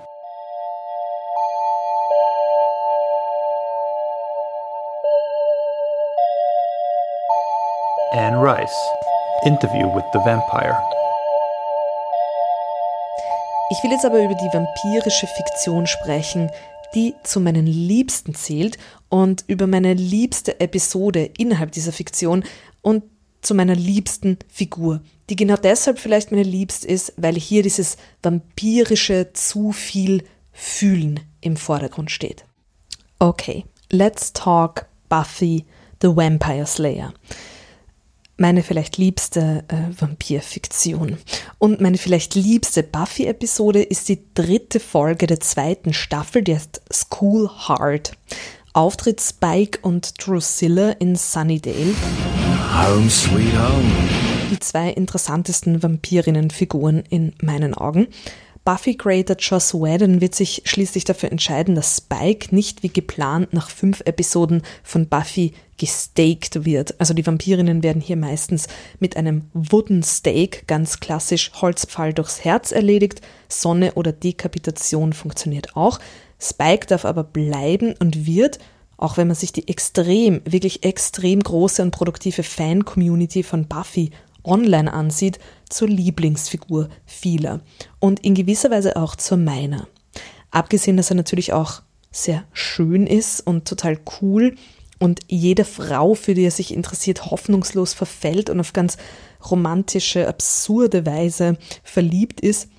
[8.15, 8.69] Anne Rice,
[9.43, 10.77] Interview with the Vampire.
[13.71, 16.51] Ich will jetzt aber über die vampirische Fiktion sprechen,
[16.93, 18.77] die zu meinen Liebsten zählt
[19.09, 22.43] und über meine liebste Episode innerhalb dieser Fiktion
[22.83, 23.03] und
[23.41, 25.01] zu meiner liebsten Figur,
[25.31, 31.57] die genau deshalb vielleicht meine liebst ist, weil hier dieses vampirische zu viel Fühlen im
[31.57, 32.45] Vordergrund steht.
[33.17, 35.65] Okay, let's talk Buffy
[35.99, 37.11] the Vampire Slayer
[38.37, 41.17] meine vielleicht liebste äh, Vampirfiktion.
[41.59, 47.49] Und meine vielleicht liebste Buffy-Episode ist die dritte Folge der zweiten Staffel, die heißt School
[47.49, 48.13] Hard.
[48.73, 51.93] Auftritt Spike und Drusilla in Sunnydale.
[52.73, 53.91] Home sweet home.
[54.49, 58.07] Die zwei interessantesten Vampirinnenfiguren in meinen Augen.
[58.65, 64.01] Buffy-Creator Joss Whedon wird sich schließlich dafür entscheiden, dass Spike nicht wie geplant nach fünf
[64.05, 66.99] Episoden von Buffy gestaked wird.
[66.99, 68.67] Also die Vampirinnen werden hier meistens
[68.99, 73.21] mit einem Wooden Stake, ganz klassisch Holzpfahl durchs Herz erledigt.
[73.49, 75.99] Sonne oder Dekapitation funktioniert auch.
[76.39, 78.59] Spike darf aber bleiben und wird,
[78.95, 84.11] auch wenn man sich die extrem, wirklich extrem große und produktive Fan-Community von Buffy
[84.43, 85.39] online ansieht,
[85.73, 87.61] zur Lieblingsfigur vieler
[87.99, 89.87] und in gewisser Weise auch zur meiner.
[90.51, 94.55] Abgesehen, dass er natürlich auch sehr schön ist und total cool
[94.99, 98.97] und jede Frau, für die er sich interessiert, hoffnungslos verfällt und auf ganz
[99.49, 102.69] romantische, absurde Weise verliebt ist.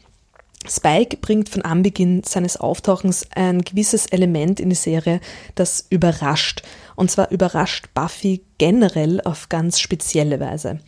[0.67, 5.21] Spike bringt von Anbeginn seines Auftauchens ein gewisses Element in die Serie,
[5.55, 6.63] das überrascht.
[6.97, 10.79] Und zwar überrascht Buffy generell auf ganz spezielle Weise.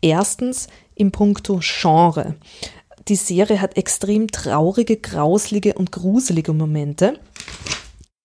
[0.00, 2.34] Erstens im Punkto Genre.
[3.08, 7.20] Die Serie hat extrem traurige, grauslige und gruselige Momente.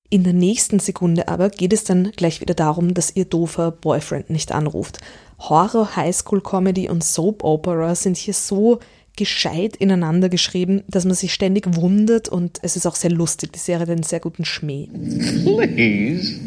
[0.09, 4.29] In der nächsten Sekunde aber geht es dann gleich wieder darum, dass ihr doofer Boyfriend
[4.29, 4.99] nicht anruft.
[5.39, 8.79] Horror, Highschool Comedy und Soap Opera sind hier so
[9.17, 13.53] gescheit ineinander geschrieben, dass man sich ständig wundert und es ist auch sehr lustig.
[13.53, 14.87] Die Serie hat einen sehr guten Schmäh.
[14.87, 16.39] Please.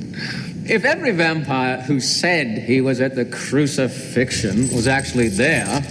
[0.66, 5.82] If every vampire who said he was at the crucifixion was actually there,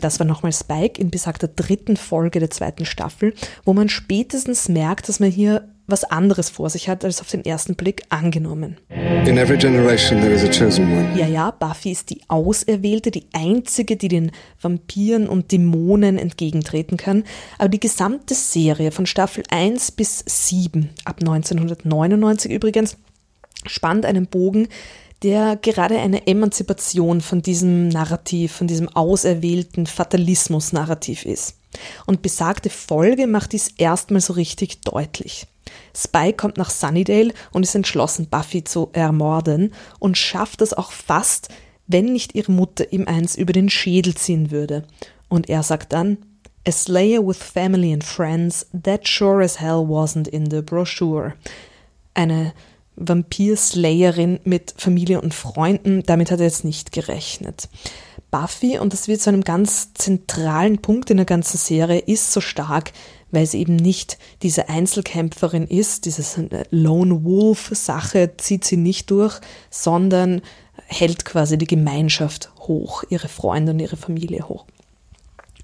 [0.00, 3.32] Das war nochmal Spike in besagter dritten Folge der zweiten Staffel,
[3.64, 7.44] wo man spätestens merkt, dass man hier was anderes vor sich hat, als auf den
[7.44, 8.78] ersten Blick angenommen.
[8.88, 11.18] In every generation there is a chosen one.
[11.18, 17.24] Ja, ja, Buffy ist die Auserwählte, die einzige, die den Vampiren und Dämonen entgegentreten kann.
[17.58, 22.96] Aber die gesamte Serie von Staffel 1 bis 7, ab 1999 übrigens,
[23.66, 24.68] spannt einen Bogen,
[25.22, 31.56] der gerade eine Emanzipation von diesem Narrativ, von diesem auserwählten Fatalismus-Narrativ ist.
[32.06, 35.46] Und besagte Folge macht dies erstmal so richtig deutlich.
[35.96, 41.48] Spike kommt nach Sunnydale und ist entschlossen, Buffy zu ermorden und schafft es auch fast,
[41.86, 44.84] wenn nicht ihre Mutter ihm eins über den Schädel ziehen würde.
[45.28, 46.18] Und er sagt dann,
[46.66, 51.34] A Slayer with family and friends, that sure as hell wasn't in the brochure.
[52.14, 52.54] Eine
[52.96, 57.68] Vampir-Slayerin mit Familie und Freunden, damit hat er jetzt nicht gerechnet.
[58.30, 62.40] Buffy, und das wird zu einem ganz zentralen Punkt in der ganzen Serie, ist so
[62.40, 62.92] stark,
[63.30, 69.40] weil sie eben nicht diese Einzelkämpferin ist, diese Lone Wolf-Sache zieht sie nicht durch,
[69.70, 70.42] sondern
[70.86, 74.64] hält quasi die Gemeinschaft hoch, ihre Freunde und ihre Familie hoch.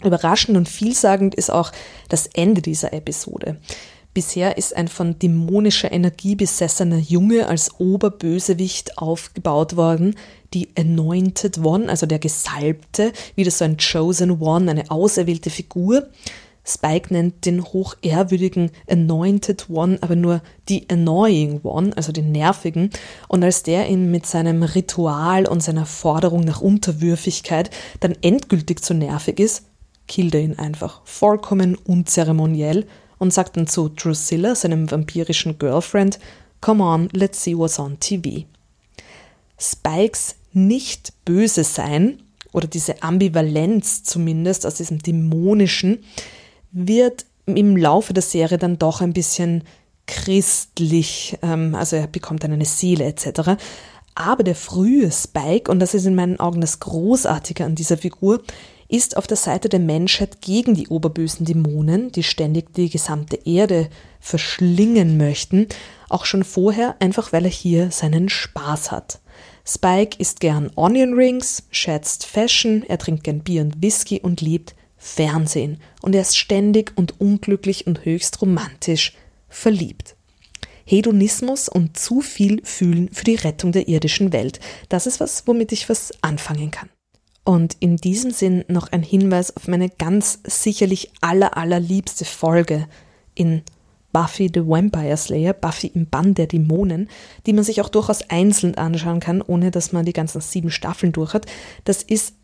[0.03, 1.73] Überraschend und vielsagend ist auch
[2.09, 3.59] das Ende dieser Episode.
[4.13, 10.17] Bisher ist ein von dämonischer Energie besessener Junge als Oberbösewicht aufgebaut worden,
[10.53, 16.09] die Anointed One, also der Gesalbte, wieder so ein Chosen One, eine auserwählte Figur.
[16.65, 22.91] Spike nennt den hochehrwürdigen Anointed One aber nur die Annoying One, also den nervigen.
[23.29, 28.93] Und als der ihn mit seinem Ritual und seiner Forderung nach Unterwürfigkeit dann endgültig zu
[28.93, 29.67] nervig ist,
[30.09, 32.87] killt er ihn einfach vollkommen unzeremoniell
[33.21, 36.19] und sagt dann zu Drusilla, seinem vampirischen Girlfriend,
[36.61, 38.45] Come on, let's see what's on TV.
[39.59, 46.03] Spikes nicht böse sein oder diese Ambivalenz zumindest aus diesem dämonischen
[46.73, 49.65] wird im Laufe der Serie dann doch ein bisschen
[50.07, 53.63] christlich, ähm, also er bekommt dann eine Seele etc.
[54.15, 58.43] Aber der frühe Spike, und das ist in meinen Augen das Großartige an dieser Figur,
[58.91, 63.89] ist auf der Seite der Menschheit gegen die oberbösen Dämonen, die ständig die gesamte Erde
[64.19, 65.69] verschlingen möchten,
[66.09, 69.21] auch schon vorher, einfach weil er hier seinen Spaß hat.
[69.65, 74.75] Spike isst gern Onion Rings, schätzt Fashion, er trinkt gern Bier und Whisky und liebt
[74.97, 75.81] Fernsehen.
[76.03, 79.15] Und er ist ständig und unglücklich und höchst romantisch
[79.49, 80.17] verliebt.
[80.85, 84.59] Hedonismus und zu viel Fühlen für die Rettung der irdischen Welt.
[84.89, 86.91] Das ist was, womit ich was anfangen kann.
[87.45, 92.87] Und in diesem Sinn noch ein Hinweis auf meine ganz sicherlich aller allerliebste Folge
[93.35, 93.63] in
[94.13, 97.09] Buffy the Vampire Slayer, Buffy im Bann der Dämonen,
[97.47, 101.13] die man sich auch durchaus einzeln anschauen kann, ohne dass man die ganzen sieben Staffeln
[101.13, 101.47] durch hat.
[101.85, 102.35] Das ist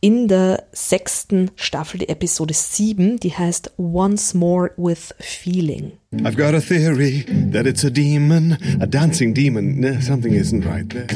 [0.00, 5.92] in der sechsten Staffel, die Episode 7, die heißt Once More with Feeling.
[6.12, 10.00] I've got a theory that it's a demon, a dancing demon.
[10.02, 11.06] Something isn't right there.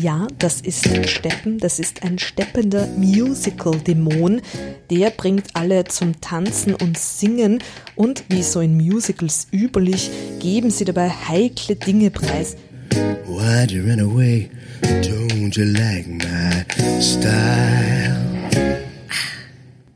[0.00, 4.42] Ja, das ist Steppen, das ist ein steppender Musical-Dämon.
[4.90, 7.62] Der bringt alle zum Tanzen und Singen
[7.94, 12.56] und wie so in Musicals üblich, geben sie dabei heikle Dinge preis.
[13.26, 14.50] Why'd you run away?
[14.82, 18.16] Don't you like my style?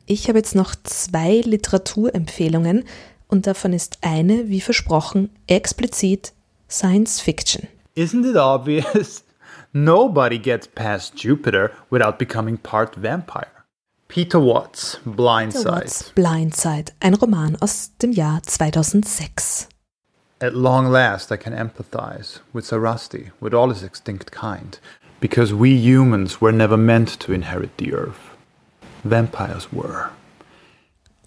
[0.07, 2.85] Ich habe jetzt noch zwei Literaturempfehlungen
[3.29, 6.33] und davon ist eine, wie versprochen, explizit
[6.71, 7.69] Science Fiction.
[7.97, 9.25] Isn't it obvious?
[9.73, 13.65] Nobody gets past Jupiter without becoming part vampire.
[14.09, 15.53] Peter Watts, Blindside.
[15.53, 19.69] Peter Watts, Blindside, ein Roman aus dem Jahr 2006.
[20.41, 24.81] At long last I can empathize with Sarasti, with all his extinct kind,
[25.21, 28.37] because we humans were never meant to inherit the earth.
[29.05, 30.11] Vampires were.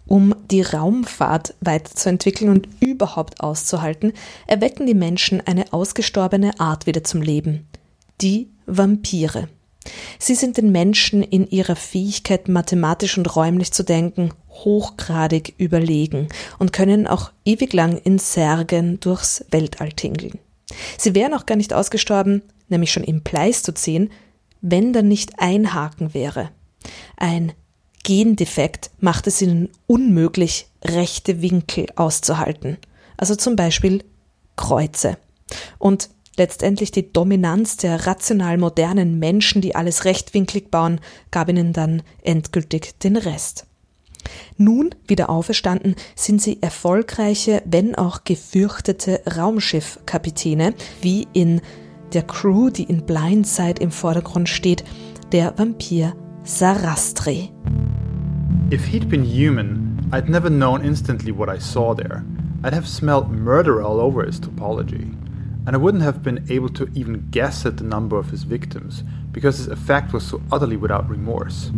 [0.06, 4.12] Um die Raumfahrt weiterzuentwickeln und überhaupt auszuhalten,
[4.48, 7.70] erwecken die Menschen eine ausgestorbene Art wieder zum Leben
[8.22, 9.50] die Vampire.
[10.18, 16.72] Sie sind den Menschen in ihrer Fähigkeit, mathematisch und räumlich zu denken, hochgradig überlegen und
[16.72, 20.40] können auch ewig lang in Särgen durchs Weltall tingeln.
[20.98, 24.10] Sie wären auch gar nicht ausgestorben, nämlich schon im Pleistozän,
[24.62, 26.50] wenn da nicht ein Haken wäre.
[27.18, 27.52] Ein
[28.04, 32.78] Gendefekt macht es ihnen unmöglich, rechte Winkel auszuhalten.
[33.18, 34.04] Also zum Beispiel
[34.56, 35.18] Kreuze.
[35.78, 42.02] Und Letztendlich die Dominanz der rational modernen Menschen, die alles rechtwinklig bauen, gab ihnen dann
[42.24, 43.68] endgültig den Rest.
[44.58, 51.62] Nun, wieder auferstanden, sind sie erfolgreiche, wenn auch gefürchtete Raumschiffkapitäne, wie in
[52.14, 54.84] der Crew, die in Blindside im Vordergrund steht,
[55.32, 57.52] der Vampir Sarastri.
[58.72, 62.24] If he'd been human, I'd never known instantly what I saw there.
[62.64, 65.12] I'd have smelled murder all over his topology.
[65.66, 69.04] And I wouldn't have been able to even guess at the number of his victims,
[69.32, 71.72] because his effect was so utterly without remorse.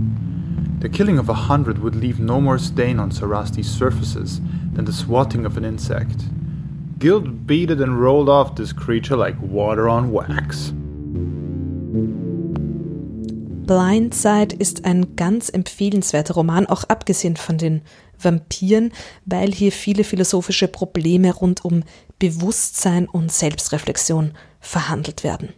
[0.79, 4.41] The killing of a hundred would leave no more stain on Sarasti's surfaces
[4.73, 6.25] than the swatting of an insect.
[6.99, 10.73] Guild beated and rolled off this creature like water on wax.
[13.65, 17.81] Blindside ist ein ganz empfehlenswerter Roman, auch abgesehen von den
[18.19, 18.91] Vampiren,
[19.25, 21.83] weil hier viele philosophische Probleme rund um
[22.19, 25.53] Bewusstsein und Selbstreflexion verhandelt werden.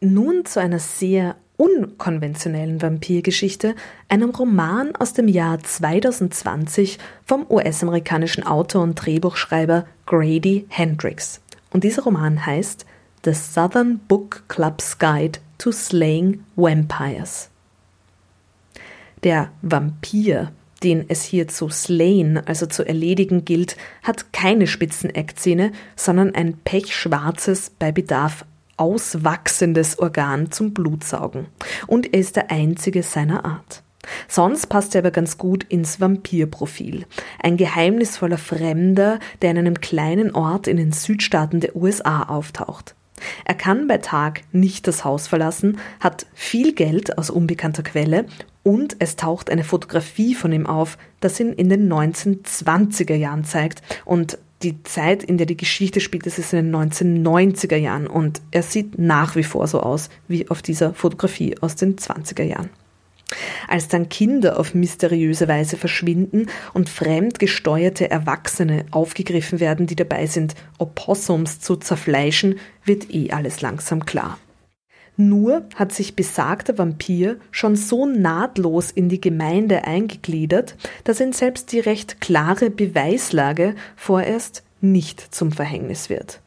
[0.00, 3.76] Nun zu einer sehr unkonventionellen Vampirgeschichte,
[4.08, 11.40] einem Roman aus dem Jahr 2020 vom US-amerikanischen Autor und Drehbuchschreiber Grady Hendrix.
[11.70, 12.84] Und dieser Roman heißt
[13.24, 17.48] The Southern Book Club's Guide to Slaying Vampires.
[19.22, 20.50] Der Vampir,
[20.82, 26.58] den es hier zu slayen, also zu erledigen gilt, hat keine spitzen Eckzähne, sondern ein
[26.58, 28.44] pechschwarzes, bei Bedarf
[28.76, 31.46] auswachsendes Organ zum Blutsaugen.
[31.86, 33.82] Und er ist der einzige seiner Art.
[34.28, 37.06] Sonst passt er aber ganz gut ins Vampirprofil.
[37.40, 42.96] Ein geheimnisvoller Fremder, der in einem kleinen Ort in den Südstaaten der USA auftaucht.
[43.44, 48.26] Er kann bei Tag nicht das Haus verlassen, hat viel Geld aus unbekannter Quelle
[48.62, 53.82] und es taucht eine Fotografie von ihm auf, das ihn in den 1920er Jahren zeigt
[54.04, 58.40] und die Zeit, in der die Geschichte spielt, das ist in den 1990er Jahren und
[58.52, 62.70] er sieht nach wie vor so aus wie auf dieser Fotografie aus den 20er Jahren.
[63.68, 70.54] Als dann Kinder auf mysteriöse Weise verschwinden und fremdgesteuerte Erwachsene aufgegriffen werden, die dabei sind,
[70.78, 74.38] Opossums zu zerfleischen, wird eh alles langsam klar.
[75.16, 81.72] Nur hat sich besagter Vampir schon so nahtlos in die Gemeinde eingegliedert, dass ihn selbst
[81.72, 86.41] die recht klare Beweislage vorerst nicht zum Verhängnis wird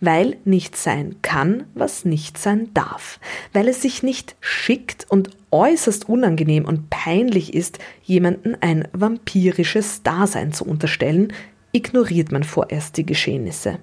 [0.00, 3.20] weil nicht sein kann, was nicht sein darf,
[3.52, 10.52] weil es sich nicht schickt und äußerst unangenehm und peinlich ist, jemanden ein vampirisches Dasein
[10.52, 11.32] zu unterstellen,
[11.72, 13.78] ignoriert man vorerst die Geschehnisse.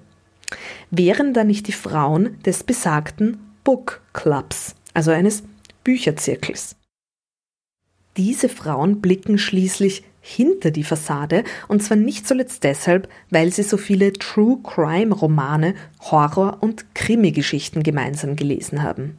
[0.90, 5.42] Wären da nicht die Frauen des besagten Book Clubs, also eines
[5.84, 6.76] Bücherzirkels?
[8.16, 13.76] Diese Frauen blicken schließlich hinter die Fassade, und zwar nicht zuletzt deshalb, weil sie so
[13.78, 19.16] viele True Crime Romane, Horror- und Krimi-Geschichten gemeinsam gelesen haben.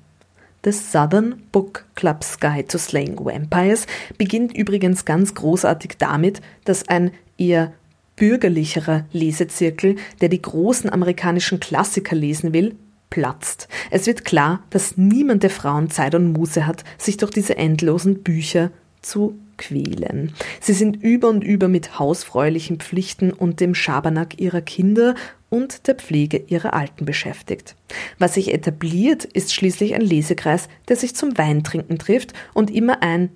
[0.64, 3.88] The Southern Book Club's Guide to Slaying Vampires
[4.18, 7.74] beginnt übrigens ganz großartig damit, dass ein eher
[8.18, 12.76] bürgerlicherer Lesezirkel, der die großen amerikanischen Klassiker lesen will,
[13.10, 13.68] platzt.
[13.90, 18.22] Es wird klar, dass niemand der Frauen Zeit und Muße hat, sich durch diese endlosen
[18.22, 20.34] Bücher zu quälen.
[20.60, 25.14] Sie sind über und über mit hausfräulichen Pflichten und dem Schabernack ihrer Kinder
[25.50, 27.76] und der Pflege ihrer Alten beschäftigt.
[28.18, 33.30] Was sich etabliert, ist schließlich ein Lesekreis, der sich zum Weintrinken trifft und immer ein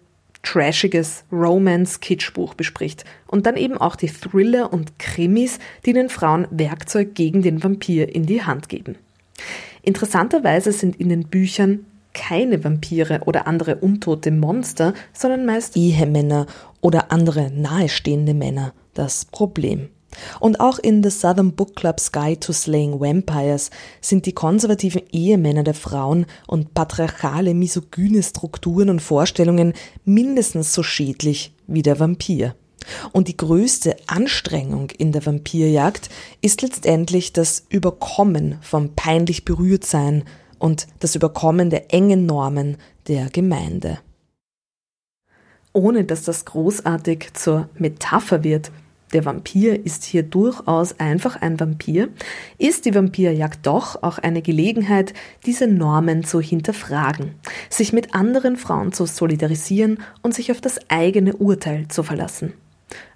[0.44, 7.16] trashiges Romance-Kitschbuch bespricht und dann eben auch die Thriller und Krimis, die den Frauen Werkzeug
[7.16, 8.98] gegen den Vampir in die Hand geben.
[9.82, 16.46] Interessanterweise sind in den Büchern keine Vampire oder andere untote Monster, sondern meist Ehemänner
[16.82, 19.90] oder andere nahestehende Männer das Problem.
[20.40, 25.64] Und auch in The Southern Book Club's Guide to Slaying Vampires sind die konservativen Ehemänner
[25.64, 29.74] der Frauen und patriarchale misogyne Strukturen und Vorstellungen
[30.06, 32.56] mindestens so schädlich wie der Vampir.
[33.12, 36.10] Und die größte Anstrengung in der Vampirjagd
[36.42, 40.26] ist letztendlich das Überkommen vom peinlich Berührtsein
[40.64, 42.78] und das Überkommen der engen Normen
[43.10, 44.00] der Gemeinde.
[45.74, 48.72] Ohne dass das großartig zur Metapher wird,
[49.12, 52.08] der Vampir ist hier durchaus einfach ein Vampir,
[52.58, 55.14] ist die Vampirjagd doch auch eine Gelegenheit,
[55.46, 57.36] diese Normen zu hinterfragen,
[57.70, 62.54] sich mit anderen Frauen zu solidarisieren und sich auf das eigene Urteil zu verlassen.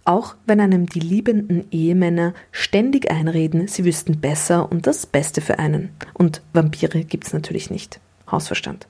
[0.06, 5.60] Auch wenn einem die liebenden Ehemänner ständig einreden, sie wüssten besser und das Beste für
[5.60, 5.90] einen.
[6.14, 8.00] Und Vampire gibt's natürlich nicht.
[8.32, 8.88] Hausverstand.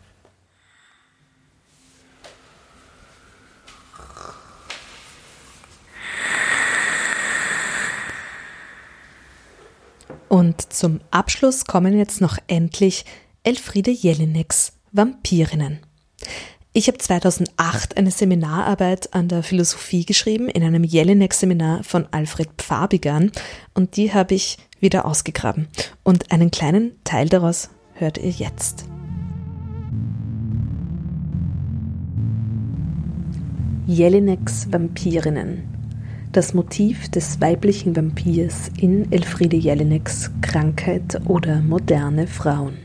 [10.30, 13.06] Und zum Abschluss kommen jetzt noch endlich
[13.44, 15.80] Elfriede Jelineks Vampirinnen.
[16.78, 23.32] Ich habe 2008 eine Seminararbeit an der Philosophie geschrieben, in einem Jelinek-Seminar von Alfred Pfabigan
[23.74, 25.70] und die habe ich wieder ausgegraben.
[26.04, 28.86] Und einen kleinen Teil daraus hört ihr jetzt.
[33.88, 35.64] Jelineks Vampirinnen.
[36.32, 42.78] Das Motiv des weiblichen Vampirs in Elfriede Jelineks Krankheit oder moderne Frauen.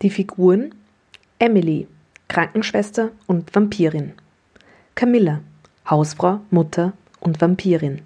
[0.00, 0.74] Die Figuren
[1.38, 1.88] Emily,
[2.28, 4.12] Krankenschwester und Vampirin.
[4.94, 5.40] Camilla,
[5.88, 8.02] Hausfrau, Mutter und Vampirin.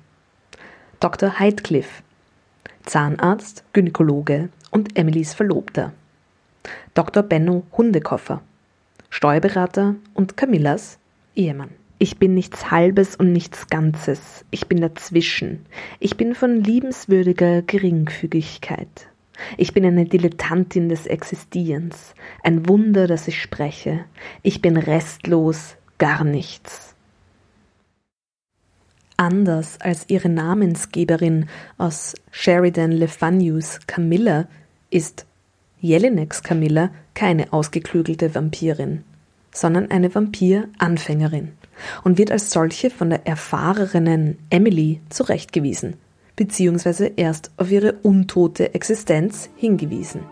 [1.00, 1.38] Dr.
[1.38, 2.02] Heidcliff,
[2.84, 5.92] Zahnarzt, Gynäkologe und Emilys Verlobter.
[6.94, 7.22] Dr.
[7.22, 8.42] Benno Hundekoffer,
[9.08, 10.98] Steuerberater und Camillas
[11.34, 11.70] Ehemann.
[11.98, 14.46] Ich bin nichts Halbes und nichts Ganzes.
[14.50, 15.66] Ich bin dazwischen.
[15.98, 19.09] Ich bin von liebenswürdiger Geringfügigkeit.
[19.57, 24.05] Ich bin eine Dilettantin des Existierens, ein Wunder, dass ich spreche.
[24.43, 26.95] Ich bin restlos, gar nichts.
[29.16, 34.49] Anders als ihre Namensgeberin aus Sheridan Le Fanus Camilla
[34.88, 35.26] ist
[35.78, 39.05] Jelineks Camilla keine ausgeklügelte Vampirin,
[39.53, 41.53] sondern eine Vampir-Anfängerin
[42.03, 45.99] und wird als solche von der erfahrenen Emily zurechtgewiesen
[46.41, 50.22] beziehungsweise erst auf ihre untote Existenz hingewiesen.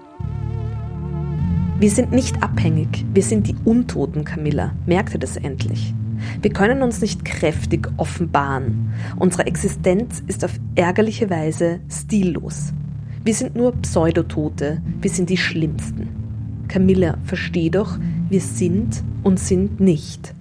[1.79, 4.73] Wir sind nicht abhängig, wir sind die Untoten, Camilla.
[4.87, 5.93] Merkte das endlich.
[6.41, 8.91] Wir können uns nicht kräftig offenbaren.
[9.19, 12.73] Unsere Existenz ist auf ärgerliche Weise stillos.
[13.23, 16.09] Wir sind nur Pseudotote, wir sind die Schlimmsten.
[16.69, 17.99] Camilla, versteh doch,
[18.31, 20.35] wir sind und sind nicht.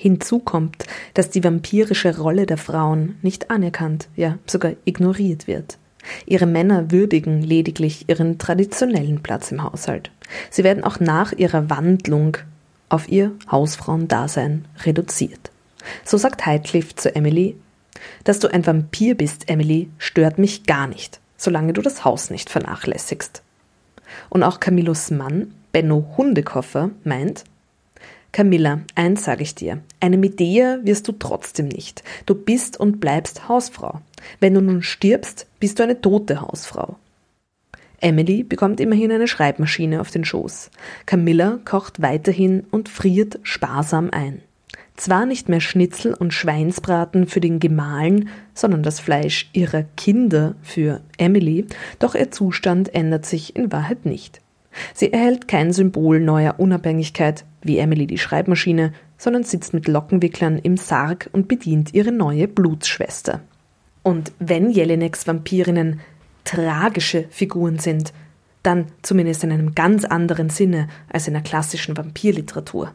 [0.00, 5.76] Hinzu kommt, dass die vampirische Rolle der Frauen nicht anerkannt, ja sogar ignoriert wird.
[6.24, 10.12] Ihre Männer würdigen lediglich ihren traditionellen Platz im Haushalt.
[10.50, 12.36] Sie werden auch nach ihrer Wandlung
[12.88, 15.50] auf ihr Hausfrauendasein reduziert.
[16.04, 17.56] So sagt Heathcliff zu Emily,
[18.22, 22.50] dass du ein Vampir bist, Emily, stört mich gar nicht, solange du das Haus nicht
[22.50, 23.42] vernachlässigst.
[24.28, 27.42] Und auch Camillos Mann, Benno Hundekoffer, meint,
[28.32, 32.02] Camilla, eins sage ich dir, eine Medea wirst du trotzdem nicht.
[32.26, 34.00] Du bist und bleibst Hausfrau.
[34.40, 36.96] Wenn du nun stirbst, bist du eine tote Hausfrau.
[38.00, 40.70] Emily bekommt immerhin eine Schreibmaschine auf den Schoß.
[41.06, 44.42] Camilla kocht weiterhin und friert sparsam ein.
[44.96, 51.00] Zwar nicht mehr Schnitzel und Schweinsbraten für den Gemahlen, sondern das Fleisch ihrer Kinder für
[51.18, 51.66] Emily,
[52.00, 54.40] doch ihr Zustand ändert sich in Wahrheit nicht.
[54.94, 60.76] Sie erhält kein Symbol neuer Unabhängigkeit, wie Emily die Schreibmaschine, sondern sitzt mit Lockenwicklern im
[60.76, 63.40] Sarg und bedient ihre neue Blutsschwester.
[64.02, 66.00] Und wenn Jelineks Vampirinnen
[66.44, 68.12] tragische Figuren sind,
[68.62, 72.92] dann zumindest in einem ganz anderen Sinne als in der klassischen Vampirliteratur.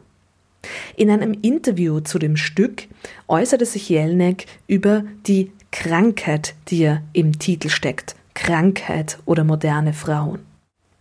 [0.96, 2.84] In einem Interview zu dem Stück
[3.28, 10.40] äußerte sich Jelinek über die Krankheit, die er im Titel steckt, Krankheit oder moderne Frauen.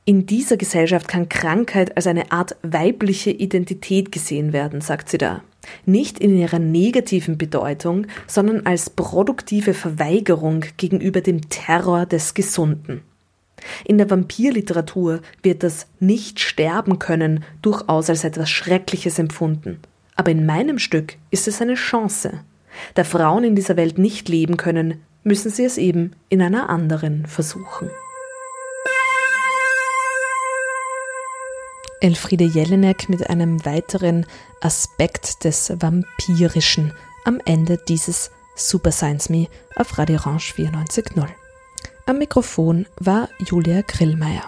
[0.05, 5.41] In dieser Gesellschaft kann Krankheit als eine Art weibliche Identität gesehen werden, sagt sie da.
[5.85, 13.01] Nicht in ihrer negativen Bedeutung, sondern als produktive Verweigerung gegenüber dem Terror des Gesunden.
[13.85, 19.79] In der Vampirliteratur wird das Nicht-Sterben können durchaus als etwas Schreckliches empfunden.
[20.15, 22.41] Aber in meinem Stück ist es eine Chance.
[22.95, 27.25] Da Frauen in dieser Welt nicht leben können, müssen sie es eben in einer anderen
[27.25, 27.89] versuchen.
[32.03, 34.25] Elfriede Jelinek mit einem weiteren
[34.59, 36.91] Aspekt des Vampirischen
[37.23, 39.47] am Ende dieses Super Science Me
[39.77, 41.25] auf Radio Orange 94.0.
[42.05, 44.43] Am Mikrofon war Julia Grillmeier.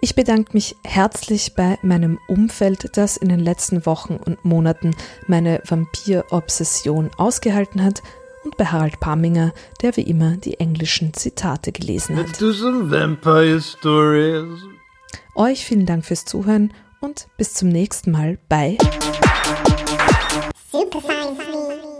[0.00, 4.96] Ich bedanke mich herzlich bei meinem Umfeld, das in den letzten Wochen und Monaten
[5.28, 8.02] meine Vampir-Obsession ausgehalten hat
[8.42, 9.52] und bei Harald Paminger,
[9.82, 12.26] der wie immer die englischen Zitate gelesen hat.
[15.36, 16.72] Euch vielen Dank fürs Zuhören
[17.02, 18.78] und bis zum nächsten Mal bei
[20.72, 21.95] Super Science.